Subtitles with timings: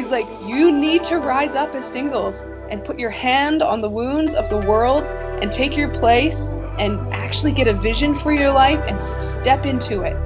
[0.00, 3.90] He's like, you need to rise up as singles and put your hand on the
[3.90, 5.04] wounds of the world
[5.42, 6.48] and take your place
[6.78, 10.16] and actually get a vision for your life and step into it.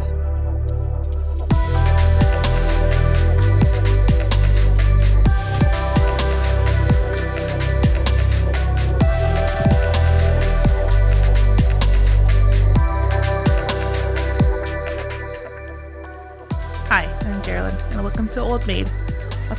[16.89, 17.43] Hi, I'm
[17.91, 18.89] and welcome to Old Maid,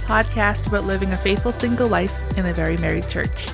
[0.05, 3.47] podcast about living a faithful single life in a very married church.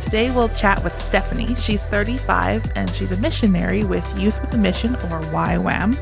[0.00, 1.54] Today we'll chat with Stephanie.
[1.54, 5.96] She's 35 and she's a missionary with Youth with a Mission, or YWAM,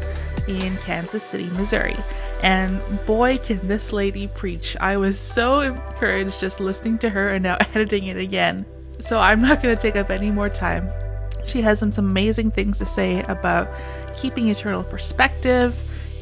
[0.49, 1.97] in Kansas City, Missouri.
[2.43, 4.77] And boy, can this lady preach!
[4.81, 8.65] I was so encouraged just listening to her and now editing it again.
[9.01, 10.91] So I'm not going to take up any more time.
[11.45, 13.69] She has some, some amazing things to say about
[14.17, 15.75] keeping eternal perspective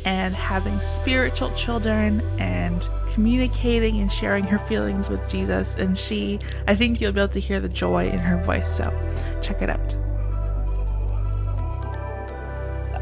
[0.05, 5.75] and having spiritual children and communicating and sharing her feelings with Jesus.
[5.77, 8.69] And she, I think you'll be able to hear the joy in her voice.
[8.77, 8.93] So
[9.41, 9.95] check it out.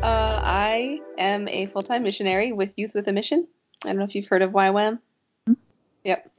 [0.00, 3.48] Uh, I am a full time missionary with Youth with a Mission.
[3.84, 5.00] I don't know if you've heard of YWAM.
[5.48, 5.54] Hmm.
[6.04, 6.30] Yep.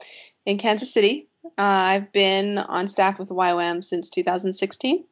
[0.46, 1.28] In Kansas City.
[1.44, 5.04] Uh, I've been on staff with YWAM since 2016,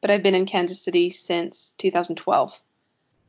[0.00, 2.56] but I've been in Kansas City since 2012.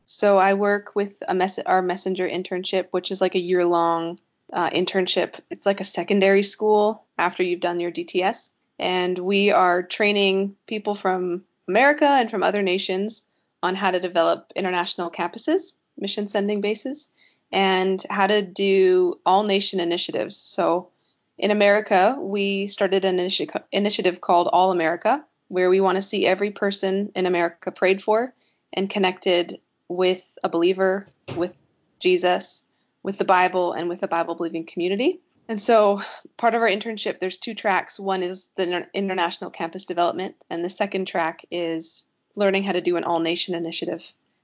[0.05, 4.19] So I work with a mess- our messenger internship, which is like a year long
[4.53, 5.39] uh, internship.
[5.49, 8.49] It's like a secondary school after you've done your DTS.
[8.79, 13.23] And we are training people from America and from other nations
[13.61, 17.09] on how to develop international campuses, mission sending bases,
[17.51, 20.37] and how to do all nation initiatives.
[20.37, 20.89] So
[21.37, 26.25] in America, we started an initi- initiative called All America, where we want to see
[26.25, 28.33] every person in America prayed for
[28.73, 31.53] and connected with a believer, with
[31.99, 32.62] Jesus,
[33.03, 35.19] with the Bible, and with a Bible believing community.
[35.47, 36.01] And so,
[36.37, 37.99] part of our internship, there's two tracks.
[37.99, 42.03] One is the international campus development, and the second track is
[42.35, 44.03] learning how to do an all nation initiative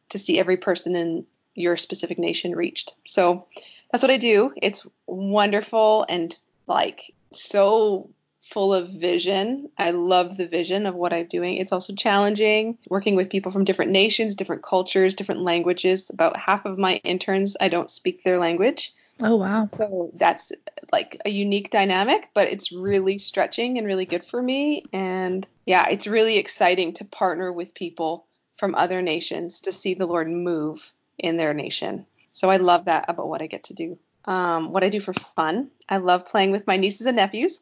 [0.09, 1.25] to see every person in
[1.55, 2.95] your specific nation reached.
[3.07, 3.47] So,
[3.91, 4.53] that's what I do.
[4.61, 8.09] It's wonderful and like so
[8.49, 9.69] full of vision.
[9.77, 11.57] I love the vision of what I'm doing.
[11.57, 16.09] It's also challenging working with people from different nations, different cultures, different languages.
[16.09, 18.93] About half of my interns, I don't speak their language.
[19.21, 19.67] Oh, wow.
[19.67, 20.51] So that's
[20.91, 24.83] like a unique dynamic, but it's really stretching and really good for me.
[24.93, 28.25] And yeah, it's really exciting to partner with people
[28.57, 30.81] from other nations to see the Lord move
[31.17, 32.05] in their nation.
[32.33, 33.97] So I love that about what I get to do.
[34.25, 37.59] Um, what I do for fun, I love playing with my nieces and nephews.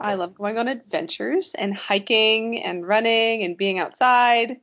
[0.00, 4.58] I love going on adventures and hiking and running and being outside.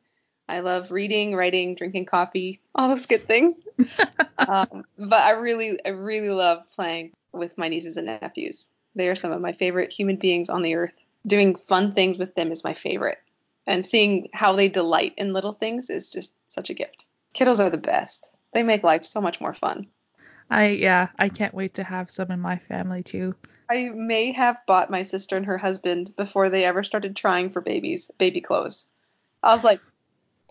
[0.49, 3.55] I love reading, writing, drinking coffee, all those good things.
[4.39, 8.65] um, but I really, I really love playing with my nieces and nephews.
[8.95, 10.93] They are some of my favorite human beings on the earth.
[11.27, 13.19] Doing fun things with them is my favorite.
[13.67, 17.05] And seeing how they delight in little things is just such a gift.
[17.35, 18.31] Kiddos are the best.
[18.53, 19.87] They make life so much more fun.
[20.49, 23.35] I, yeah, I can't wait to have some in my family too.
[23.69, 27.61] I may have bought my sister and her husband before they ever started trying for
[27.61, 28.85] babies, baby clothes.
[29.43, 29.81] I was like,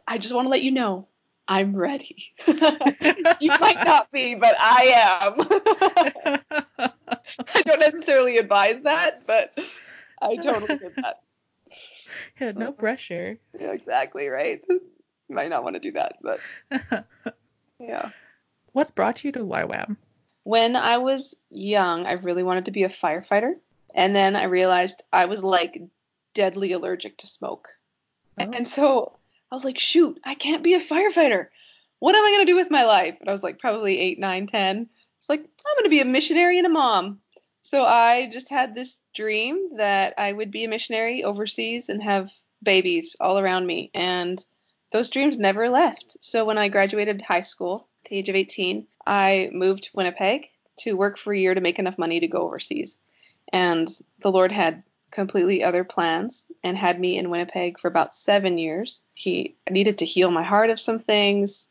[0.06, 1.08] I just want to let you know,
[1.48, 2.34] I'm ready.
[2.46, 6.90] you might not be, but I am.
[7.54, 9.50] I don't necessarily advise that, but
[10.20, 11.16] I totally get that.
[12.40, 13.38] Yeah, no pressure.
[13.58, 14.62] Yeah, exactly, right?
[14.68, 14.80] You
[15.28, 16.40] might not want to do that, but
[17.80, 18.10] yeah.
[18.76, 19.96] What brought you to YWAM?
[20.42, 23.54] When I was young, I really wanted to be a firefighter.
[23.94, 25.80] And then I realized I was like
[26.34, 27.68] deadly allergic to smoke.
[28.38, 28.50] Oh.
[28.52, 29.16] And so
[29.50, 31.46] I was like, shoot, I can't be a firefighter.
[32.00, 33.16] What am I going to do with my life?
[33.18, 34.90] And I was like, probably eight, nine, ten.
[35.18, 37.20] It's like, I'm going to be a missionary and a mom.
[37.62, 42.28] So I just had this dream that I would be a missionary overseas and have
[42.62, 43.90] babies all around me.
[43.94, 44.44] And
[44.92, 46.18] those dreams never left.
[46.20, 50.48] So when I graduated high school the age of 18, I moved to Winnipeg
[50.78, 52.98] to work for a year to make enough money to go overseas.
[53.52, 53.88] And
[54.20, 59.02] the Lord had completely other plans and had me in Winnipeg for about seven years.
[59.14, 61.68] He needed to heal my heart of some things,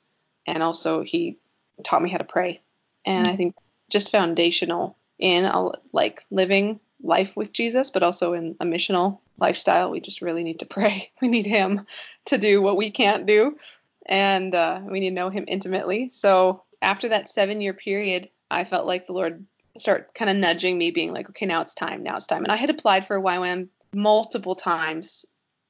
[0.47, 1.37] and also he
[1.83, 2.61] taught me how to pray.
[3.05, 3.37] And I hmm.
[3.37, 3.55] think
[3.89, 9.91] just foundational in a, like living life with Jesus, but also in a missional lifestyle,
[9.91, 11.11] we just really need to pray.
[11.21, 11.85] We need Him
[12.25, 13.57] to do what we can't do,
[14.05, 16.09] and uh, we need to know Him intimately.
[16.11, 19.45] So after that seven year period, I felt like the Lord
[19.77, 22.43] start kind of nudging me, being like, okay, now it's time, now it's time.
[22.43, 25.25] And I had applied for YWAM multiple times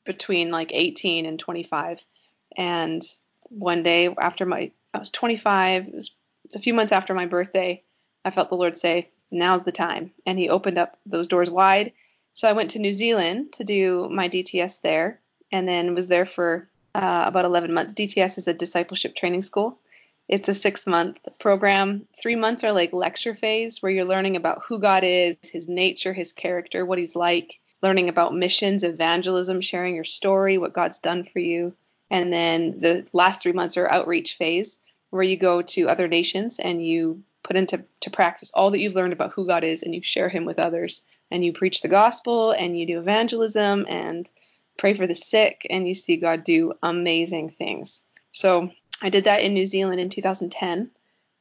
[0.06, 2.00] between like 18 and 25.
[2.58, 3.04] And
[3.44, 6.12] one day after my, I was 25, it was
[6.54, 7.84] a few months after my birthday,
[8.24, 10.12] I felt the Lord say, now's the time.
[10.26, 11.92] And he opened up those doors wide.
[12.34, 15.20] So I went to New Zealand to do my DTS there
[15.52, 17.94] and then was there for uh, about 11 months.
[17.94, 19.77] DTS is a discipleship training school.
[20.30, 22.07] It's a six month program.
[22.21, 26.13] Three months are like lecture phase where you're learning about who God is, his nature,
[26.13, 31.27] his character, what he's like, learning about missions, evangelism, sharing your story, what God's done
[31.31, 31.74] for you.
[32.09, 36.59] And then the last three months are outreach phase where you go to other nations
[36.59, 39.94] and you put into to practice all that you've learned about who God is and
[39.94, 44.30] you share him with others and you preach the gospel and you do evangelism and
[44.77, 48.01] pray for the sick, and you see God do amazing things.
[48.31, 50.92] So I did that in New Zealand in 2010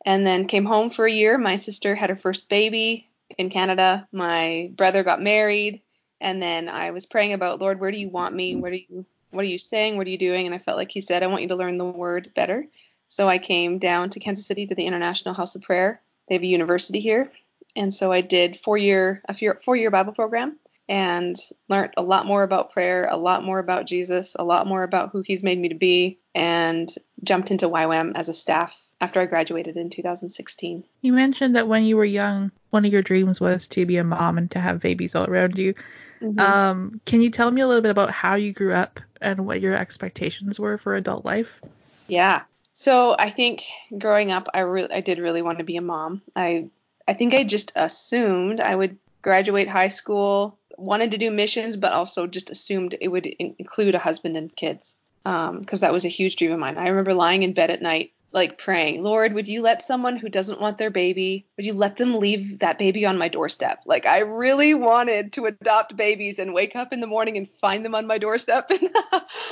[0.05, 1.39] and then came home for a year.
[1.39, 3.09] My sister had her first baby
[3.39, 4.07] in Canada.
[4.13, 5.83] My brother got married.
[6.21, 8.57] And then I was praying about, Lord, where do you want me?
[8.57, 9.97] What are you what are you saying?
[9.97, 10.47] What are you doing?
[10.47, 12.69] And I felt like he said, I want you to learn the word better.
[13.09, 16.01] So I came down to Kansas City to the International House of Prayer.
[16.29, 17.33] They have a university here.
[17.75, 19.35] And so I did four year a
[19.65, 20.57] four year Bible program
[20.89, 21.37] and
[21.69, 25.11] learned a lot more about prayer, a lot more about Jesus, a lot more about
[25.11, 26.93] who he's made me to be, and
[27.23, 30.85] jumped into YWAM as a staff after I graduated in 2016.
[31.01, 34.05] You mentioned that when you were young, one of your dreams was to be a
[34.05, 35.75] mom and to have babies all around you.
[36.21, 36.39] Mm-hmm.
[36.41, 39.61] Um, can you tell me a little bit about how you grew up and what
[39.61, 41.61] your expectations were for adult life?
[42.07, 42.43] Yeah.
[42.75, 43.65] So I think
[43.99, 46.23] growing up, I really, I did really want to be a mom.
[46.35, 46.69] I,
[47.07, 51.93] I think I just assumed I would graduate high school, wanted to do missions, but
[51.93, 56.05] also just assumed it would in- include a husband and kids because um, that was
[56.05, 56.77] a huge dream of mine.
[56.77, 60.29] I remember lying in bed at night, like praying, Lord, would you let someone who
[60.29, 63.81] doesn't want their baby, would you let them leave that baby on my doorstep?
[63.87, 67.85] Like I really wanted to adopt babies and wake up in the morning and find
[67.85, 68.71] them on my doorstep.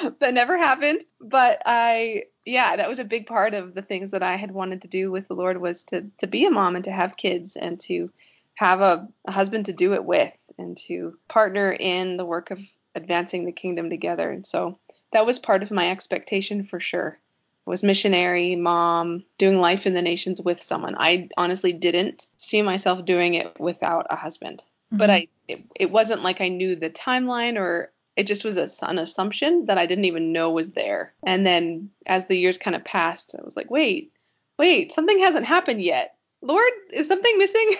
[0.02, 1.04] And that never happened.
[1.20, 4.82] But I, yeah, that was a big part of the things that I had wanted
[4.82, 7.56] to do with the Lord was to to be a mom and to have kids
[7.56, 8.10] and to
[8.54, 12.60] have a, a husband to do it with and to partner in the work of
[12.94, 14.30] advancing the kingdom together.
[14.30, 14.78] And so
[15.12, 17.18] that was part of my expectation for sure.
[17.66, 20.96] I was missionary, mom, doing life in the nations with someone.
[20.98, 24.60] I honestly didn't see myself doing it without a husband.
[24.60, 24.96] Mm-hmm.
[24.98, 28.68] But I it, it, wasn't like I knew the timeline or it just was a,
[28.84, 31.14] an assumption that I didn't even know was there.
[31.24, 34.12] And then as the years kind of passed, I was like, wait,
[34.58, 36.16] wait, something hasn't happened yet.
[36.42, 37.70] Lord, is something missing?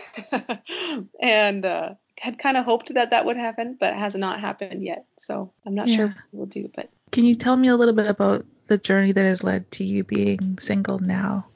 [1.21, 4.85] and uh, had kind of hoped that that would happen, but it has not happened
[4.85, 5.07] yet.
[5.19, 5.97] So I'm not yeah.
[5.97, 6.71] sure what we'll do.
[6.75, 9.85] But can you tell me a little bit about the journey that has led to
[9.85, 11.47] you being single now?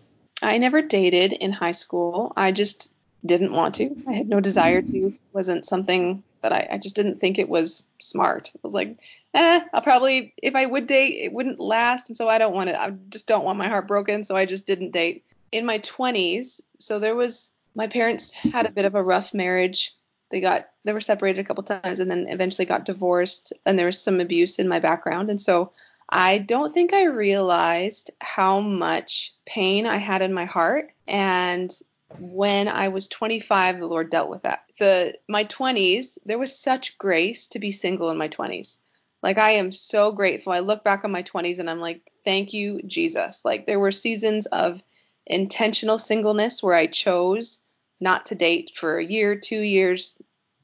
[0.43, 2.32] I never dated in high school.
[2.37, 2.91] I just
[3.25, 3.97] didn't want to.
[4.06, 5.06] I had no desire to.
[5.06, 8.52] It wasn't something that I, I just didn't think it was smart.
[8.55, 8.97] I was like,
[9.35, 12.70] eh, I'll probably if I would date, it wouldn't last, and so I don't want
[12.70, 12.76] it.
[12.76, 15.25] I just don't want my heart broken, so I just didn't date.
[15.52, 19.94] In my 20s, so there was my parents had a bit of a rough marriage
[20.31, 23.87] they got they were separated a couple times and then eventually got divorced and there
[23.87, 25.73] was some abuse in my background and so
[26.08, 31.73] I don't think I realized how much pain I had in my heart and
[32.19, 34.64] when I was 25 the Lord dealt with that.
[34.78, 38.76] The my 20s there was such grace to be single in my 20s.
[39.23, 40.52] Like I am so grateful.
[40.52, 43.44] I look back on my 20s and I'm like thank you Jesus.
[43.44, 44.82] Like there were seasons of
[45.26, 47.61] intentional singleness where I chose
[48.00, 50.21] not to date for a year, two years,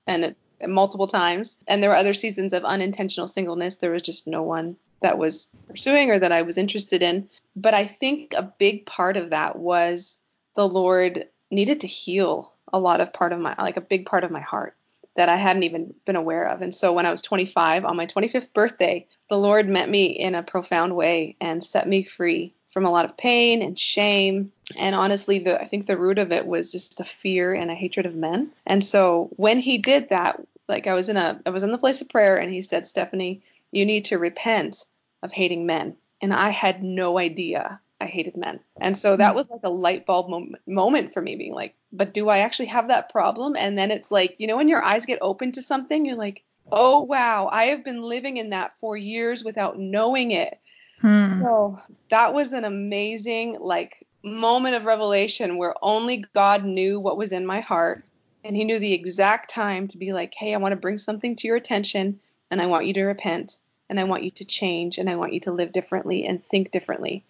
[0.07, 0.35] and
[0.67, 1.57] multiple times.
[1.67, 3.77] And there were other seasons of unintentional singleness.
[3.77, 7.29] There was just no one that was pursuing or that I was interested in.
[7.57, 10.19] But I think a big part of that was
[10.55, 14.25] the Lord needed to heal a lot of part of my, like a big part
[14.25, 14.77] of my heart
[15.17, 16.63] that I hadn't even been aware of.
[16.63, 20.35] And so when I was 25, on my 25th birthday, the Lord met me in
[20.35, 24.53] a profound way and set me free from a lot of pain and shame.
[24.77, 27.75] And honestly, the I think the root of it was just a fear and a
[27.75, 28.51] hatred of men.
[28.67, 31.79] And so when he did that, like I was in a I was in the
[31.79, 34.85] place of prayer and he said, Stephanie, you need to repent
[35.23, 35.97] of hating men.
[36.21, 38.59] And I had no idea I hated men.
[38.81, 39.37] And so that hmm.
[39.37, 42.67] was like a light bulb mom- moment for me being like, but do I actually
[42.67, 43.55] have that problem?
[43.57, 46.43] And then it's like, you know, when your eyes get open to something, you're like,
[46.71, 50.59] oh, wow, I have been living in that for years without knowing it.
[51.03, 51.41] Hmm.
[51.41, 51.81] So
[52.11, 57.45] that was an amazing like moment of revelation where only God knew what was in
[57.45, 58.05] my heart
[58.45, 61.37] and he knew the exact time to be like, "Hey, I want to bring something
[61.37, 63.59] to your attention and I want you to repent
[63.91, 66.71] and I want you to change and I want you to live differently and think
[66.71, 67.25] differently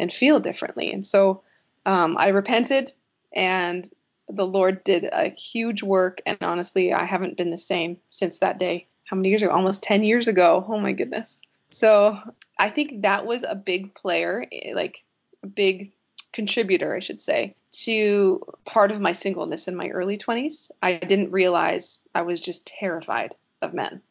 [0.00, 1.42] and feel differently." And so
[1.86, 2.92] um, I repented
[3.32, 3.88] and
[4.28, 8.58] the Lord did a huge work and honestly, I haven't been the same since that
[8.58, 8.86] day.
[9.04, 9.52] How many years ago?
[9.52, 10.66] Almost 10 years ago.
[10.68, 11.40] Oh my goodness.
[11.70, 12.18] So
[12.58, 15.04] I think that was a big player, eh, like
[15.42, 15.92] a big
[16.32, 20.70] contributor, I should say, to part of my singleness in my early 20s.
[20.82, 24.02] I didn't realize I was just terrified of men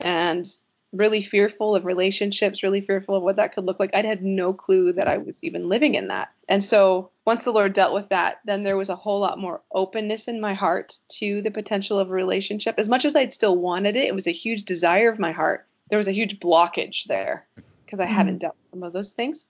[0.00, 0.46] and
[0.92, 3.90] really fearful of relationships, really fearful of what that could look like.
[3.94, 6.30] I had no clue that I was even living in that.
[6.48, 9.60] And so once the Lord dealt with that, then there was a whole lot more
[9.72, 12.76] openness in my heart to the potential of a relationship.
[12.78, 15.66] As much as I'd still wanted it, it was a huge desire of my heart.
[15.90, 17.46] There was a huge blockage there
[17.84, 18.14] because I mm-hmm.
[18.14, 19.46] hadn't dealt with some of those things.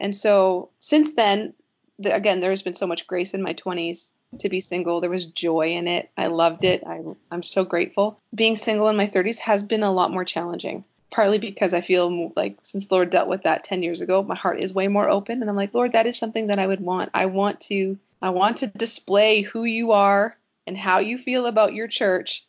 [0.00, 1.54] And so since then,
[1.98, 5.00] the, again, there's been so much grace in my 20s to be single.
[5.00, 6.10] There was joy in it.
[6.16, 6.84] I loved it.
[6.86, 8.20] I, I'm so grateful.
[8.34, 12.32] Being single in my 30s has been a lot more challenging, partly because I feel
[12.36, 15.40] like since Lord dealt with that 10 years ago, my heart is way more open.
[15.40, 17.10] And I'm like, Lord, that is something that I would want.
[17.14, 21.74] I want to, I want to display who you are and how you feel about
[21.74, 22.44] your church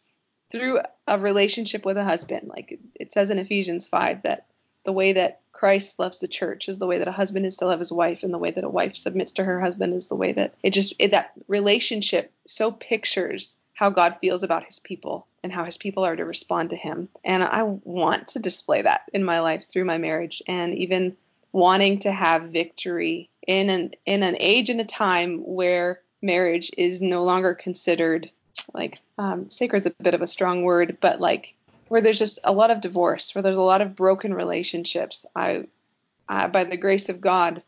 [0.51, 2.49] through a relationship with a husband.
[2.49, 4.47] Like it says in Ephesians 5 that
[4.89, 7.67] the way that Christ loves the church is the way that a husband is to
[7.67, 10.15] love his wife, and the way that a wife submits to her husband is the
[10.15, 15.27] way that it just it, that relationship so pictures how God feels about his people
[15.43, 17.07] and how his people are to respond to him.
[17.23, 21.15] And I want to display that in my life through my marriage and even
[21.51, 26.99] wanting to have victory in an in an age and a time where marriage is
[26.99, 28.31] no longer considered
[28.73, 31.53] like um, sacred is a bit of a strong word, but like
[31.89, 35.25] where there's just a lot of divorce, where there's a lot of broken relationships.
[35.35, 35.65] I,
[36.27, 37.61] I, by the grace of God,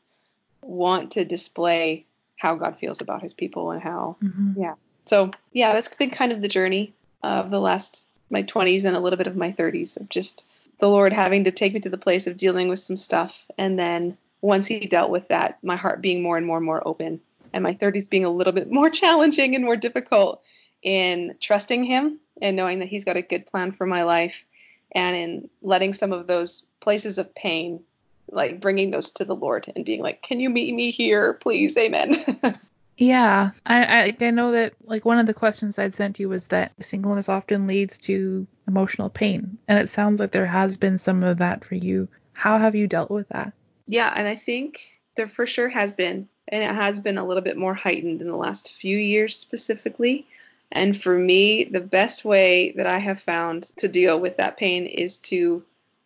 [0.61, 2.05] want to display
[2.37, 4.61] how God feels about His people and how, mm-hmm.
[4.61, 4.75] yeah.
[5.05, 8.99] So yeah, that's been kind of the journey of the last my 20s and a
[8.99, 10.45] little bit of my 30s of just
[10.79, 13.77] the Lord having to take me to the place of dealing with some stuff, and
[13.77, 17.21] then once He dealt with that, my heart being more and more and more open,
[17.53, 20.41] and my 30s being a little bit more challenging and more difficult
[20.83, 24.45] in trusting Him and knowing that He's got a good plan for my life,
[24.93, 27.81] and in letting some of those places of pain,
[28.29, 31.77] like bringing those to the Lord and being like, "Can you meet me here, please?
[31.77, 32.23] Amen."
[32.97, 36.47] yeah, I, I I know that like one of the questions I'd sent you was
[36.47, 41.23] that singleness often leads to emotional pain, and it sounds like there has been some
[41.23, 42.07] of that for you.
[42.33, 43.53] How have you dealt with that?
[43.87, 47.43] Yeah, and I think there for sure has been, and it has been a little
[47.43, 50.25] bit more heightened in the last few years specifically.
[50.71, 54.85] And for me, the best way that I have found to deal with that pain
[54.85, 55.63] is to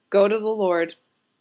[0.10, 0.96] go to the Lord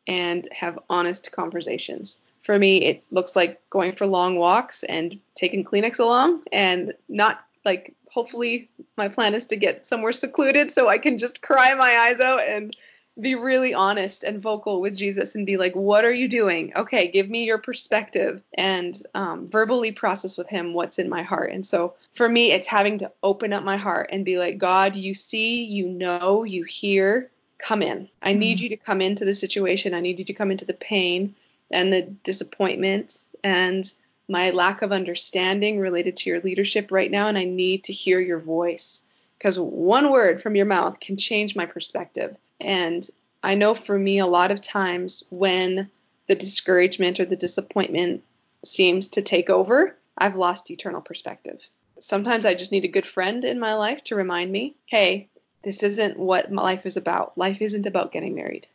[0.07, 2.19] and have honest conversations.
[2.43, 7.47] For me, it looks like going for long walks and taking Kleenex along and not
[7.64, 11.97] like hopefully my plan is to get somewhere secluded so I can just cry my
[11.97, 12.76] eyes out and
[13.21, 16.73] be really honest and vocal with Jesus and be like, what are you doing?
[16.75, 21.52] Okay, give me your perspective and um, verbally process with Him what's in my heart.
[21.52, 24.97] And so for me, it's having to open up my heart and be like, God,
[24.97, 28.09] you see, you know, you hear, come in.
[28.21, 28.40] I mm-hmm.
[28.40, 29.94] need you to come into the situation.
[29.94, 31.37] I need you to come into the pain
[31.71, 33.92] and the disappointment and
[34.28, 37.28] my lack of understanding related to your leadership right now.
[37.28, 39.02] And I need to hear your voice
[39.38, 42.37] because one word from your mouth can change my perspective.
[42.64, 43.06] And
[43.42, 45.90] I know for me, a lot of times when
[46.28, 48.25] the discouragement or the disappointment
[48.64, 51.68] seems to take over, I've lost eternal perspective.
[51.99, 55.28] Sometimes I just need a good friend in my life to remind me, hey,
[55.62, 57.37] this isn't what life is about.
[57.37, 58.66] Life isn't about getting married.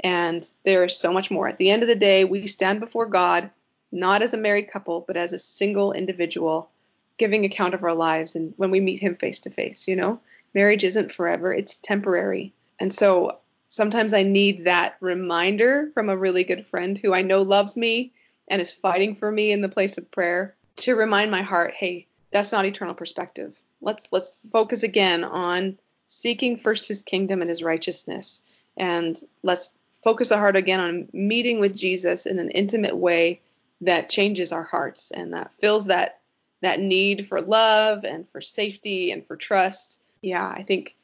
[0.00, 1.46] And there is so much more.
[1.46, 3.50] At the end of the day, we stand before God,
[3.92, 6.70] not as a married couple, but as a single individual,
[7.18, 10.18] giving account of our lives and when we meet Him face to face, you know?
[10.54, 12.54] Marriage isn't forever, it's temporary.
[12.80, 13.38] And so
[13.68, 18.12] sometimes I need that reminder from a really good friend who I know loves me
[18.48, 22.06] and is fighting for me in the place of prayer to remind my heart, hey,
[22.30, 23.56] that's not eternal perspective.
[23.80, 25.78] Let's let's focus again on
[26.08, 28.42] seeking first his kingdom and his righteousness.
[28.76, 29.70] And let's
[30.02, 33.40] focus our heart again on meeting with Jesus in an intimate way
[33.80, 36.20] that changes our hearts and that fills that
[36.60, 40.00] that need for love and for safety and for trust.
[40.22, 40.96] Yeah, I think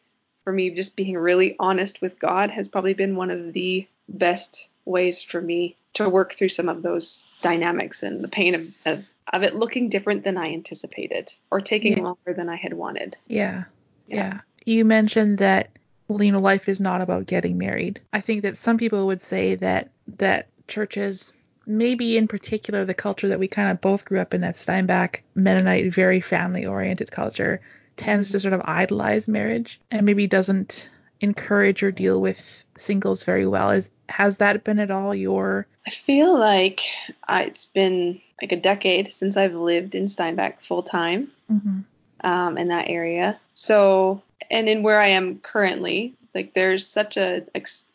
[0.45, 4.69] for me, just being really honest with God has probably been one of the best
[4.85, 9.09] ways for me to work through some of those dynamics and the pain of, of,
[9.33, 12.05] of it looking different than I anticipated or taking yeah.
[12.05, 13.17] longer than I had wanted.
[13.27, 13.65] Yeah.
[14.07, 14.17] yeah.
[14.17, 14.41] Yeah.
[14.65, 15.71] You mentioned that
[16.09, 18.01] you know life is not about getting married.
[18.13, 21.33] I think that some people would say that that churches
[21.67, 25.23] maybe in particular the culture that we kind of both grew up in that Steinbach
[25.35, 27.61] Mennonite very family oriented culture
[28.01, 30.89] tends to sort of idolize marriage and maybe doesn't
[31.21, 33.71] encourage or deal with singles very well.
[33.71, 35.67] Is has that been at all your?
[35.87, 36.81] I feel like
[37.29, 41.81] uh, it's been like a decade since I've lived in Steinbach full time mm-hmm.
[42.27, 43.39] um, in that area.
[43.55, 47.45] So, and in where I am currently, like there's such a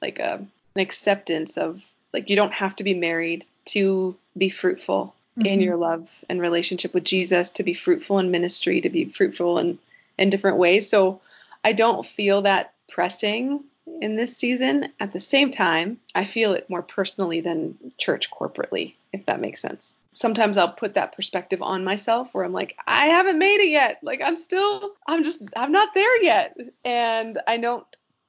[0.02, 0.46] like a
[0.76, 1.82] an acceptance of
[2.14, 5.48] like you don't have to be married to be fruitful mm-hmm.
[5.48, 9.58] in your love and relationship with Jesus, to be fruitful in ministry, to be fruitful
[9.58, 9.80] in
[10.18, 10.90] in different ways.
[10.90, 11.22] So
[11.64, 13.64] I don't feel that pressing
[14.02, 14.90] in this season.
[15.00, 19.62] At the same time, I feel it more personally than church corporately, if that makes
[19.62, 19.96] sense.
[20.14, 24.00] Sometimes I'll put that perspective on myself where I'm like, I haven't made it yet.
[24.02, 26.58] Like I'm still, I'm just, I'm not there yet.
[26.84, 27.86] And I don't,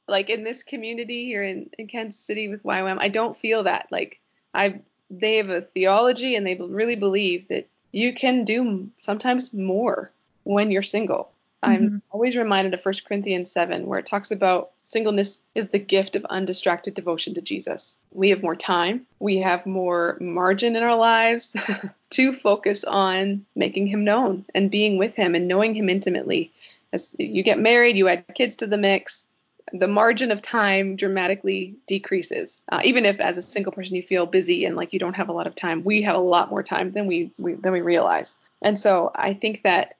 [0.08, 3.88] like in this community here in, in Kansas City with YWAM, I don't feel that.
[3.90, 4.20] Like
[4.54, 10.12] I, they have a theology and they really believe that you can do sometimes more
[10.44, 11.30] when you're single.
[11.66, 11.84] Mm-hmm.
[11.84, 16.16] I'm always reminded of 1 Corinthians 7, where it talks about singleness is the gift
[16.16, 17.94] of undistracted devotion to Jesus.
[18.12, 21.56] We have more time, we have more margin in our lives
[22.10, 26.52] to focus on making him known and being with him and knowing him intimately.
[26.92, 29.26] As you get married, you add kids to the mix,
[29.72, 32.62] the margin of time dramatically decreases.
[32.70, 35.28] Uh, even if as a single person you feel busy and like you don't have
[35.28, 37.80] a lot of time, we have a lot more time than we, we than we
[37.80, 38.36] realize.
[38.62, 39.96] And so I think that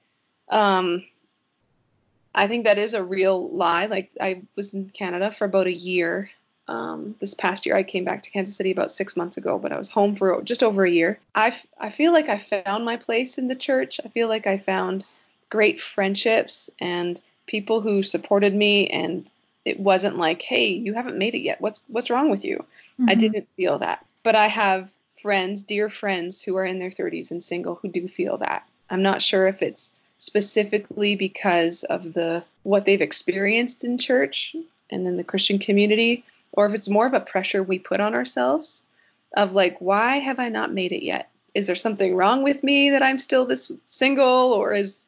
[0.49, 1.03] um,
[2.37, 3.87] I think that is a real lie.
[3.87, 6.29] Like I was in Canada for about a year.
[6.69, 9.71] Um, this past year, I came back to Kansas City about six months ago, but
[9.71, 11.17] I was home for just over a year.
[11.33, 13.99] I, I feel like I found my place in the church.
[14.03, 15.05] I feel like I found
[15.49, 19.29] great friendships and people who supported me and
[19.65, 23.09] it wasn't like hey you haven't made it yet what's what's wrong with you mm-hmm.
[23.09, 24.89] i didn't feel that but i have
[25.21, 29.01] friends dear friends who are in their 30s and single who do feel that i'm
[29.01, 34.55] not sure if it's specifically because of the what they've experienced in church
[34.89, 38.15] and in the Christian community, or if it's more of a pressure we put on
[38.15, 38.83] ourselves
[39.35, 41.29] of like, why have I not made it yet?
[41.53, 45.05] Is there something wrong with me that I'm still this single, or is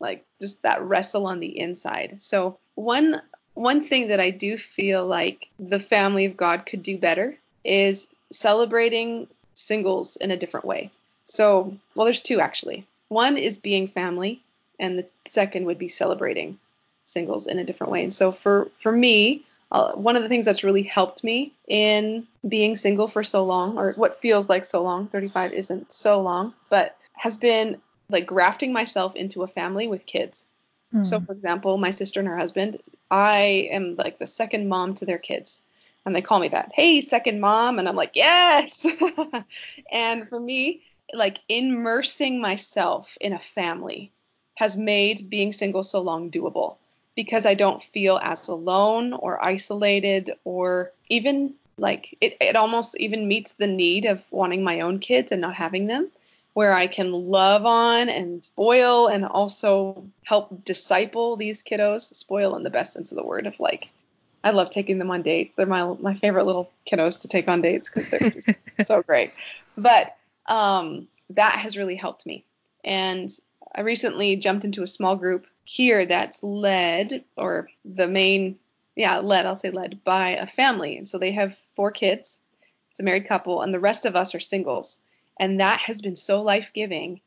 [0.00, 2.16] like just that wrestle on the inside?
[2.20, 3.22] So one
[3.54, 8.08] one thing that I do feel like the family of God could do better is
[8.30, 10.90] celebrating singles in a different way.
[11.26, 12.86] So, well, there's two actually.
[13.12, 14.42] One is being family,
[14.78, 16.58] and the second would be celebrating
[17.04, 18.02] singles in a different way.
[18.02, 22.26] And so for for me, uh, one of the things that's really helped me in
[22.48, 26.54] being single for so long, or what feels like so long, 35 isn't so long,
[26.70, 30.46] but has been like grafting myself into a family with kids.
[30.94, 31.04] Mm.
[31.04, 32.78] So, for example, my sister and her husband,
[33.10, 35.60] I am like the second mom to their kids.
[36.04, 36.72] And they call me that.
[36.74, 37.78] Hey, second mom.
[37.78, 38.84] And I'm like, yes.
[39.92, 44.12] and for me, like immersing myself in a family
[44.56, 46.76] has made being single so long doable
[47.14, 53.28] because I don't feel as alone or isolated or even like it, it almost even
[53.28, 56.10] meets the need of wanting my own kids and not having them
[56.54, 62.62] where I can love on and spoil and also help disciple these kiddos, spoil in
[62.62, 63.88] the best sense of the word of like
[64.44, 65.54] I love taking them on dates.
[65.54, 68.48] They're my my favorite little kiddos to take on dates because they're just
[68.84, 69.30] so great.
[69.78, 72.44] But um, that has really helped me.
[72.84, 73.30] And
[73.74, 78.58] I recently jumped into a small group here that's led, or the main,
[78.96, 80.98] yeah, led, I'll say led by a family.
[80.98, 82.38] And so they have four kids.
[82.90, 84.98] It's a married couple, and the rest of us are singles.
[85.38, 87.20] And that has been so life giving.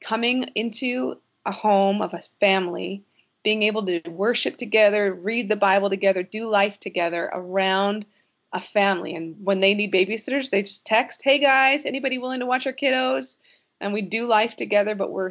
[0.00, 3.04] Coming into a home of a family,
[3.44, 8.04] being able to worship together, read the Bible together, do life together around
[8.52, 9.14] a family.
[9.14, 12.72] And when they need babysitters, they just text, hey guys, anybody willing to watch our
[12.72, 13.36] kiddos?
[13.80, 15.30] And we do life together, but we're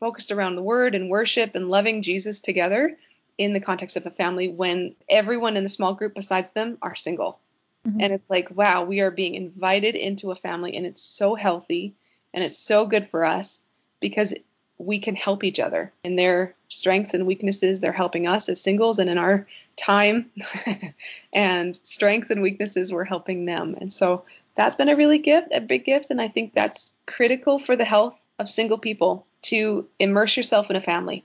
[0.00, 2.96] focused around the word and worship and loving Jesus together
[3.38, 6.94] in the context of a family when everyone in the small group besides them are
[6.94, 7.38] single.
[7.86, 8.00] Mm-hmm.
[8.00, 11.94] And it's like, wow, we are being invited into a family and it's so healthy
[12.32, 13.60] and it's so good for us
[14.00, 14.34] because
[14.78, 17.80] we can help each other in their strengths and weaknesses.
[17.80, 20.30] They're helping us as singles and in our time
[21.32, 23.74] and strengths and weaknesses, we're helping them.
[23.80, 26.10] And so that's been a really gift, a big gift.
[26.10, 30.76] And I think that's critical for the health of single people to immerse yourself in
[30.76, 31.24] a family.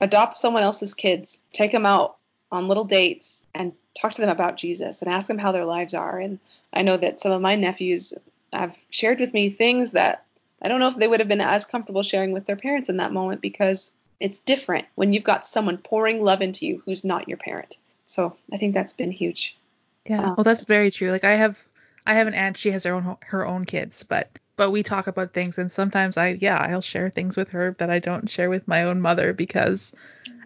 [0.00, 2.16] Adopt someone else's kids, take them out
[2.52, 5.94] on little dates and talk to them about Jesus and ask them how their lives
[5.94, 6.18] are.
[6.18, 6.38] And
[6.72, 8.14] I know that some of my nephews
[8.52, 10.24] have shared with me things that
[10.62, 12.98] I don't know if they would have been as comfortable sharing with their parents in
[12.98, 17.28] that moment because it's different when you've got someone pouring love into you who's not
[17.28, 17.78] your parent.
[18.06, 19.56] So I think that's been huge.
[20.06, 21.10] Yeah, um, well, that's very true.
[21.10, 21.58] Like I have,
[22.06, 22.56] I have an aunt.
[22.56, 24.28] She has her own her own kids, but
[24.60, 27.88] but we talk about things and sometimes I yeah, I'll share things with her that
[27.88, 29.94] I don't share with my own mother because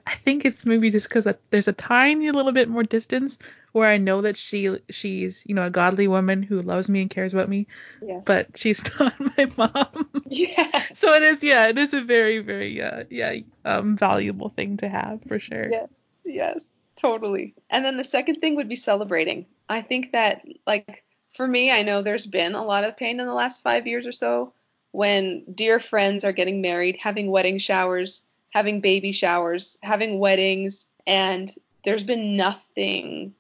[0.07, 3.39] I think it's maybe just because there's a tiny little bit more distance
[3.73, 7.11] where I know that she she's you know a godly woman who loves me and
[7.11, 7.67] cares about me,
[8.01, 8.23] yes.
[8.25, 10.23] but she's not my mom.
[10.27, 10.85] Yeah.
[10.95, 14.89] so it is yeah it is a very very uh, yeah um valuable thing to
[14.89, 15.71] have for sure.
[15.73, 15.89] Yes
[16.25, 17.57] yes totally.
[17.69, 19.47] And then the second thing would be celebrating.
[19.69, 21.04] I think that like
[21.35, 24.07] for me, I know there's been a lot of pain in the last five years
[24.07, 24.53] or so
[24.93, 31.51] when dear friends are getting married, having wedding showers, having baby showers, having weddings, and
[31.85, 33.35] there's been nothing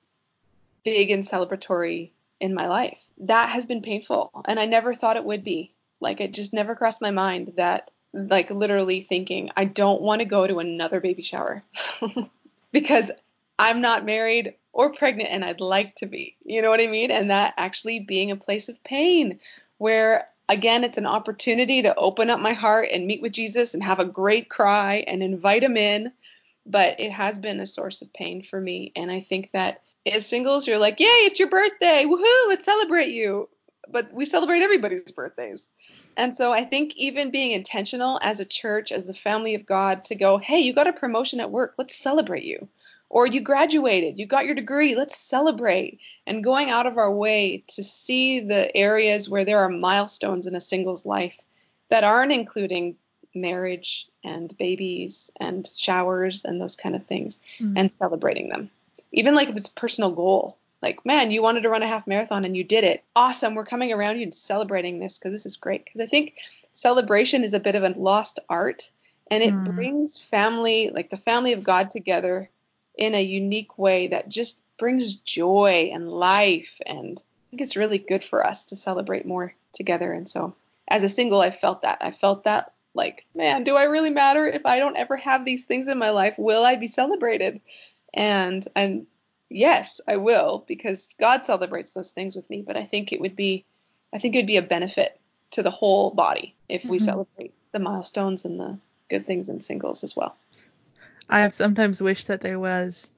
[0.84, 2.98] big and celebratory in my life.
[3.18, 5.72] That has been painful, and I never thought it would be.
[6.00, 10.24] Like it just never crossed my mind that like literally thinking I don't want to
[10.24, 11.62] go to another baby shower
[12.72, 13.10] because
[13.58, 16.36] I'm not married or pregnant and I'd like to be.
[16.44, 17.10] You know what I mean?
[17.10, 19.38] And that actually being a place of pain
[19.78, 23.82] where again it's an opportunity to open up my heart and meet with Jesus and
[23.82, 26.12] have a great cry and invite him in,
[26.66, 29.80] but it has been a source of pain for me and I think that
[30.12, 32.04] as singles you're like, "Yay, it's your birthday.
[32.04, 33.48] Woohoo, let's celebrate you."
[33.88, 35.70] But we celebrate everybody's birthdays.
[36.16, 40.04] And so I think even being intentional as a church, as the family of God,
[40.06, 42.68] to go, hey, you got a promotion at work, let's celebrate you.
[43.10, 46.00] Or you graduated, you got your degree, let's celebrate.
[46.26, 50.56] And going out of our way to see the areas where there are milestones in
[50.56, 51.38] a single's life
[51.90, 52.96] that aren't including
[53.34, 57.76] marriage and babies and showers and those kind of things mm-hmm.
[57.76, 58.70] and celebrating them.
[59.12, 62.06] Even like if it's a personal goal, like, man, you wanted to run a half
[62.06, 63.04] marathon and you did it.
[63.16, 63.54] Awesome.
[63.54, 65.84] We're coming around you and celebrating this because this is great.
[65.84, 66.34] Because I think
[66.74, 68.90] celebration is a bit of a lost art
[69.30, 69.74] and it mm.
[69.74, 72.50] brings family, like the family of God together
[72.96, 76.80] in a unique way that just brings joy and life.
[76.86, 80.12] And I think it's really good for us to celebrate more together.
[80.12, 80.54] And so
[80.88, 81.98] as a single, I felt that.
[82.00, 85.64] I felt that like, man, do I really matter if I don't ever have these
[85.64, 86.34] things in my life?
[86.38, 87.60] Will I be celebrated?
[88.12, 89.06] And and
[89.50, 92.62] yes, I will because God celebrates those things with me.
[92.62, 93.64] But I think it would be,
[94.12, 95.20] I think it would be a benefit
[95.52, 96.90] to the whole body if mm-hmm.
[96.90, 98.78] we celebrate the milestones and the
[99.10, 100.36] good things in singles as well.
[101.28, 103.12] I have sometimes wished that there was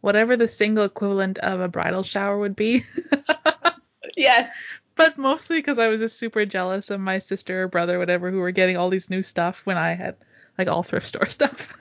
[0.00, 2.84] whatever the single equivalent of a bridal shower would be.
[4.16, 4.50] yes.
[4.96, 8.30] But mostly because I was just super jealous of my sister or brother, or whatever,
[8.30, 10.16] who were getting all these new stuff when I had
[10.58, 11.74] like all thrift store stuff.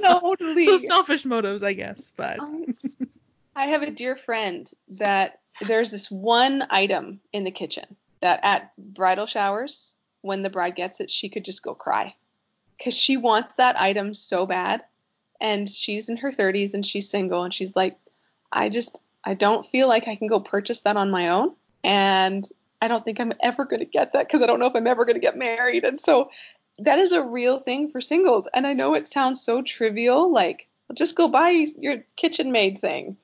[0.00, 0.66] totally.
[0.66, 2.12] so selfish motives, I guess.
[2.16, 2.76] But um,
[3.54, 8.72] I have a dear friend that there's this one item in the kitchen that at
[8.78, 12.14] bridal showers, when the bride gets it, she could just go cry
[12.80, 14.82] because she wants that item so bad.
[15.40, 17.96] And she's in her 30s and she's single and she's like,
[18.52, 21.54] I just, I don't feel like I can go purchase that on my own.
[21.84, 22.48] And
[22.82, 24.86] I don't think I'm ever going to get that because I don't know if I'm
[24.86, 25.84] ever going to get married.
[25.84, 26.30] And so
[26.78, 28.48] that is a real thing for singles.
[28.54, 33.16] And I know it sounds so trivial, like, just go buy your KitchenAid thing